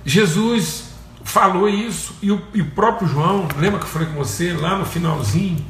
Jesus 0.04 0.86
falou 1.24 1.70
isso, 1.70 2.16
e 2.22 2.32
o, 2.32 2.42
e 2.54 2.62
o 2.62 2.72
próprio 2.72 3.08
João, 3.08 3.48
lembra 3.58 3.80
que 3.80 3.86
eu 3.86 3.90
falei 3.90 4.08
com 4.08 4.16
você 4.16 4.54
lá 4.54 4.78
no 4.78 4.86
finalzinho? 4.86 5.64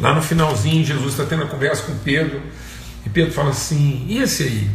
Lá 0.00 0.14
no 0.14 0.20
finalzinho, 0.20 0.84
Jesus 0.84 1.12
está 1.12 1.24
tendo 1.24 1.44
a 1.44 1.46
conversa 1.46 1.84
com 1.84 1.96
Pedro, 1.98 2.42
e 3.06 3.08
Pedro 3.08 3.32
fala 3.32 3.50
assim: 3.50 4.04
e 4.08 4.18
esse 4.18 4.42
aí, 4.42 4.70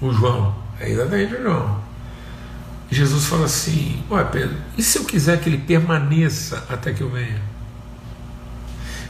o 0.00 0.12
João? 0.12 0.54
Ainda 0.80 1.06
tem 1.06 1.28
João. 1.28 1.80
Jesus 2.90 3.26
fala 3.26 3.46
assim: 3.46 4.02
Ué, 4.10 4.24
Pedro, 4.24 4.56
e 4.76 4.82
se 4.82 4.98
eu 4.98 5.04
quiser 5.04 5.40
que 5.40 5.48
ele 5.48 5.58
permaneça 5.58 6.64
até 6.68 6.92
que 6.92 7.00
eu 7.00 7.10
venha? 7.10 7.55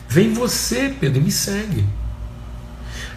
Vem 0.08 0.32
você, 0.32 0.94
Pedro, 1.00 1.20
e 1.20 1.24
me 1.24 1.30
segue. 1.30 1.84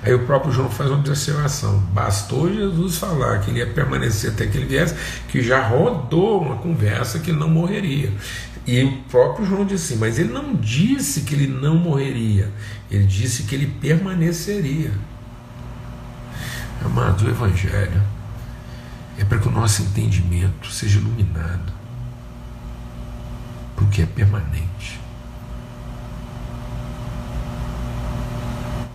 Aí 0.02 0.13
o 0.13 0.25
próprio 0.25 0.52
João 0.52 0.69
faz 0.69 0.89
uma 0.89 0.99
observação: 0.99 1.80
bastou 1.93 2.54
Jesus 2.54 2.97
falar 2.97 3.39
que 3.39 3.52
ele 3.52 3.60
ia 3.60 3.67
permanecer 3.67 4.32
até 4.32 4.47
que 4.47 4.58
ele 4.58 4.65
viesse, 4.65 4.95
que 5.28 5.41
já 5.41 5.62
rodou 5.67 6.41
uma 6.41 6.56
conversa 6.56 7.19
que 7.19 7.32
ele 7.32 7.39
não 7.39 7.49
morreria. 7.49 8.12
E 8.65 8.84
o 8.84 8.97
próprio 9.10 9.45
João 9.45 9.65
disse 9.65 9.93
assim, 9.93 9.99
mas 9.99 10.19
ele 10.19 10.32
não 10.32 10.54
disse 10.54 11.21
que 11.21 11.34
ele 11.34 11.47
não 11.47 11.75
morreria, 11.75 12.52
ele 12.91 13.06
disse 13.06 13.43
que 13.43 13.56
ele 13.56 13.65
permaneceria. 13.65 14.91
Amados, 16.86 17.23
o 17.23 17.30
Evangelho 17.30 18.02
é 19.17 19.25
para 19.25 19.39
que 19.39 19.47
o 19.47 19.52
nosso 19.52 19.82
entendimento 19.82 20.71
seja 20.71 20.99
iluminado, 20.99 21.73
porque 23.75 24.04
é 24.04 24.06
permanente. 24.06 24.99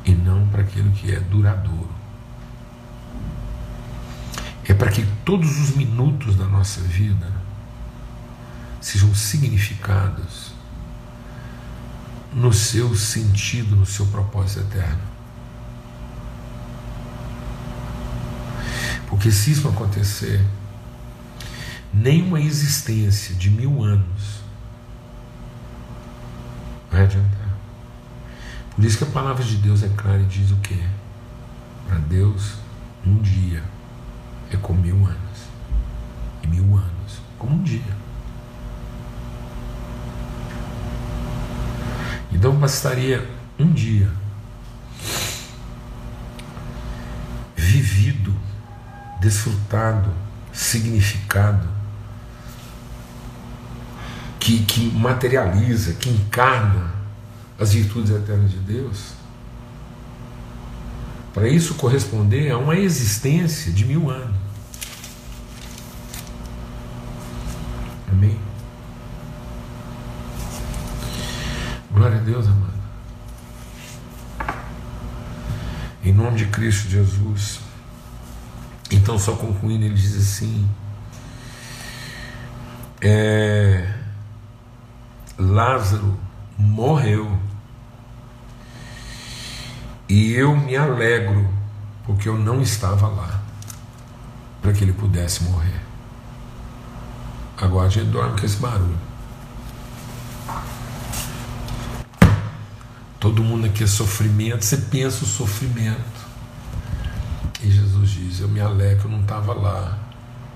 E 0.04 0.12
não 0.12 0.46
para 0.48 0.62
aquilo 0.62 0.90
que 0.92 1.12
é 1.12 1.20
duradouro. 1.20 1.94
É 4.66 4.72
para 4.74 4.90
que 4.90 5.06
todos 5.24 5.60
os 5.60 5.76
minutos 5.76 6.36
da 6.36 6.46
nossa 6.46 6.80
vida 6.80 7.30
sejam 8.80 9.14
significados 9.14 10.52
no 12.32 12.52
seu 12.52 12.94
sentido, 12.94 13.76
no 13.76 13.86
seu 13.86 14.06
propósito 14.06 14.60
eterno. 14.60 15.00
Porque 19.06 19.30
se 19.30 19.52
isso 19.52 19.68
acontecer, 19.68 20.44
nenhuma 21.92 22.40
existência 22.40 23.34
de 23.34 23.48
mil 23.48 23.82
anos 23.82 24.42
vai 26.90 27.04
adiantar. 27.04 27.43
Por 28.74 28.84
isso 28.84 28.98
que 28.98 29.04
a 29.04 29.08
palavra 29.08 29.44
de 29.44 29.56
Deus 29.56 29.82
é 29.82 29.88
clara 29.88 30.20
e 30.20 30.24
diz 30.24 30.50
o 30.50 30.56
quê? 30.56 30.78
Para 31.86 31.98
Deus, 31.98 32.54
um 33.06 33.18
dia 33.18 33.62
é 34.50 34.56
como 34.56 34.80
mil 34.80 34.96
anos. 34.96 35.44
E 36.42 36.46
mil 36.46 36.76
anos 36.76 37.20
como 37.38 37.56
um 37.56 37.62
dia. 37.62 38.04
Então 42.32 42.54
bastaria 42.56 43.28
um 43.58 43.72
dia 43.72 44.10
vivido, 47.54 48.34
desfrutado, 49.20 50.10
significado, 50.52 51.68
que, 54.40 54.64
que 54.64 54.90
materializa, 54.90 55.94
que 55.94 56.10
encarna 56.10 56.93
as 57.58 57.72
virtudes 57.72 58.10
eternas 58.10 58.50
de 58.50 58.58
Deus, 58.58 59.14
para 61.32 61.48
isso 61.48 61.74
corresponder 61.74 62.50
a 62.50 62.58
uma 62.58 62.76
existência 62.76 63.72
de 63.72 63.84
mil 63.84 64.10
anos. 64.10 64.36
Amém? 68.10 68.38
Glória 71.92 72.18
a 72.18 72.20
Deus, 72.20 72.46
amado. 72.46 72.74
Em 76.04 76.12
nome 76.12 76.36
de 76.36 76.46
Cristo 76.46 76.88
Jesus. 76.88 77.60
Então, 78.90 79.18
só 79.18 79.34
concluindo, 79.34 79.84
ele 79.84 79.94
diz 79.94 80.16
assim: 80.16 80.68
é, 83.00 83.92
Lázaro 85.36 86.16
morreu 86.58 87.38
e 90.08 90.32
eu 90.32 90.56
me 90.56 90.76
alegro 90.76 91.48
porque 92.04 92.28
eu 92.28 92.38
não 92.38 92.60
estava 92.60 93.08
lá 93.08 93.42
para 94.60 94.72
que 94.72 94.84
ele 94.84 94.92
pudesse 94.92 95.44
morrer. 95.44 95.80
Agora 97.56 97.86
a 97.86 97.90
gente 97.90 98.10
dorme 98.10 98.38
com 98.38 98.44
esse 98.44 98.56
barulho. 98.56 98.98
Todo 103.18 103.42
mundo 103.42 103.66
aqui 103.66 103.84
é 103.84 103.86
sofrimento, 103.86 104.64
você 104.64 104.76
pensa 104.76 105.24
o 105.24 105.26
sofrimento. 105.26 106.24
E 107.62 107.70
Jesus 107.70 108.10
diz: 108.10 108.40
Eu 108.40 108.48
me 108.48 108.60
alegro, 108.60 109.08
eu 109.08 109.10
não 109.10 109.22
estava 109.22 109.54
lá 109.54 109.98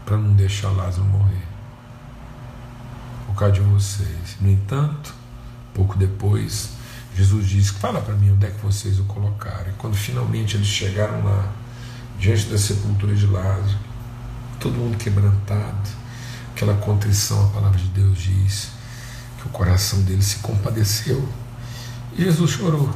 para 0.04 0.18
não 0.18 0.34
deixar 0.34 0.70
Lázaro 0.70 1.04
morrer. 1.04 1.46
Por 3.26 3.34
causa 3.36 3.54
de 3.54 3.60
vocês. 3.60 4.36
No 4.40 4.50
entanto, 4.50 5.14
pouco 5.78 5.96
depois, 5.96 6.70
Jesus 7.16 7.46
diz: 7.46 7.68
Fala 7.68 8.00
para 8.00 8.14
mim 8.14 8.32
onde 8.32 8.46
é 8.46 8.50
que 8.50 8.60
vocês 8.60 8.98
o 8.98 9.04
colocaram. 9.04 9.70
E 9.70 9.74
quando 9.78 9.94
finalmente 9.94 10.56
eles 10.56 10.66
chegaram 10.66 11.24
lá, 11.24 11.52
diante 12.18 12.46
da 12.46 12.58
sepultura 12.58 13.14
de 13.14 13.26
Lázaro, 13.26 13.78
todo 14.58 14.74
mundo 14.74 14.98
quebrantado, 14.98 15.88
aquela 16.52 16.74
contrição, 16.74 17.46
a 17.46 17.50
palavra 17.50 17.78
de 17.78 17.88
Deus 17.88 18.18
diz 18.18 18.70
que 19.40 19.46
o 19.46 19.50
coração 19.50 20.02
dele 20.02 20.22
se 20.22 20.40
compadeceu 20.40 21.28
Jesus 22.16 22.50
chorou. 22.50 22.92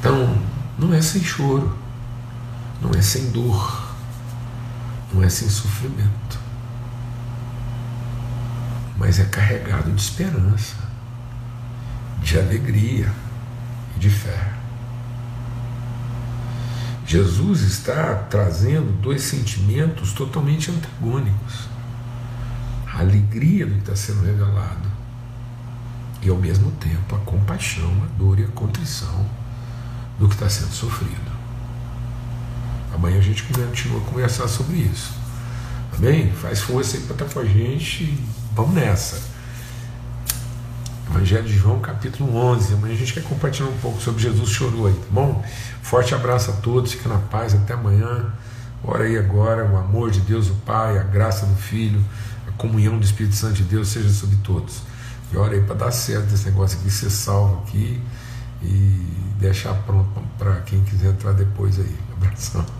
Então, 0.00 0.36
não 0.76 0.92
é 0.92 1.00
sem 1.00 1.22
choro, 1.22 1.78
não 2.80 2.90
é 2.90 3.00
sem 3.00 3.30
dor, 3.30 3.89
não 5.12 5.22
é 5.22 5.28
sem 5.28 5.48
sofrimento, 5.48 6.38
mas 8.96 9.18
é 9.18 9.24
carregado 9.24 9.90
de 9.92 10.00
esperança, 10.00 10.76
de 12.22 12.38
alegria 12.38 13.10
e 13.96 13.98
de 13.98 14.10
fé. 14.10 14.52
Jesus 17.06 17.62
está 17.62 18.14
trazendo 18.14 18.92
dois 19.00 19.22
sentimentos 19.22 20.12
totalmente 20.12 20.70
antagônicos 20.70 21.68
a 22.86 23.00
alegria 23.00 23.66
do 23.66 23.74
que 23.74 23.80
está 23.80 23.96
sendo 23.96 24.24
revelado 24.24 24.88
e 26.22 26.28
ao 26.28 26.36
mesmo 26.36 26.70
tempo 26.72 27.16
a 27.16 27.18
compaixão, 27.20 27.90
a 28.04 28.18
dor 28.18 28.38
e 28.38 28.44
a 28.44 28.48
contrição 28.48 29.26
do 30.18 30.28
que 30.28 30.34
está 30.34 30.48
sendo 30.48 30.72
sofrido. 30.72 31.29
Amanhã 33.00 33.18
a 33.18 33.22
gente 33.22 33.42
continua 33.42 34.00
a 34.00 34.04
conversar 34.04 34.46
sobre 34.46 34.76
isso. 34.76 35.12
Amém? 35.96 36.30
Faz 36.32 36.60
força 36.60 36.98
aí 36.98 37.02
para 37.04 37.14
estar 37.14 37.34
com 37.34 37.40
a 37.40 37.44
gente. 37.44 38.22
Vamos 38.54 38.74
nessa. 38.74 39.20
Evangelho 41.08 41.44
de 41.44 41.56
João, 41.56 41.80
capítulo 41.80 42.36
11. 42.36 42.74
Amanhã 42.74 42.94
a 42.94 42.98
gente 42.98 43.12
quer 43.12 43.24
compartilhar 43.24 43.68
um 43.68 43.78
pouco 43.78 44.00
sobre 44.00 44.22
Jesus 44.22 44.50
chorou 44.50 44.86
aí, 44.86 44.92
tá 44.92 45.06
bom? 45.10 45.44
Forte 45.82 46.14
abraço 46.14 46.50
a 46.50 46.54
todos, 46.54 46.92
fica 46.92 47.08
na 47.08 47.18
paz, 47.18 47.54
até 47.54 47.72
amanhã. 47.72 48.32
Ora 48.84 49.04
aí 49.04 49.18
agora, 49.18 49.64
o 49.64 49.76
amor 49.76 50.10
de 50.10 50.20
Deus, 50.20 50.48
o 50.48 50.54
Pai, 50.66 50.98
a 50.98 51.02
graça 51.02 51.46
do 51.46 51.56
Filho 51.56 52.04
comunhão 52.60 52.98
do 52.98 53.04
Espírito 53.04 53.34
Santo 53.34 53.54
de 53.54 53.64
Deus 53.64 53.88
seja 53.88 54.10
sobre 54.10 54.36
todos. 54.36 54.82
E 55.32 55.36
ora 55.36 55.54
aí 55.54 55.62
para 55.62 55.76
dar 55.76 55.90
certo 55.90 56.34
esse 56.34 56.44
negócio 56.44 56.78
aqui, 56.78 56.90
ser 56.90 57.10
salvo 57.10 57.62
aqui 57.62 58.00
e 58.62 59.06
deixar 59.38 59.74
pronto 59.86 60.08
para 60.38 60.56
quem 60.60 60.82
quiser 60.84 61.10
entrar 61.10 61.32
depois 61.32 61.78
aí. 61.78 61.96
Abração. 62.12 62.79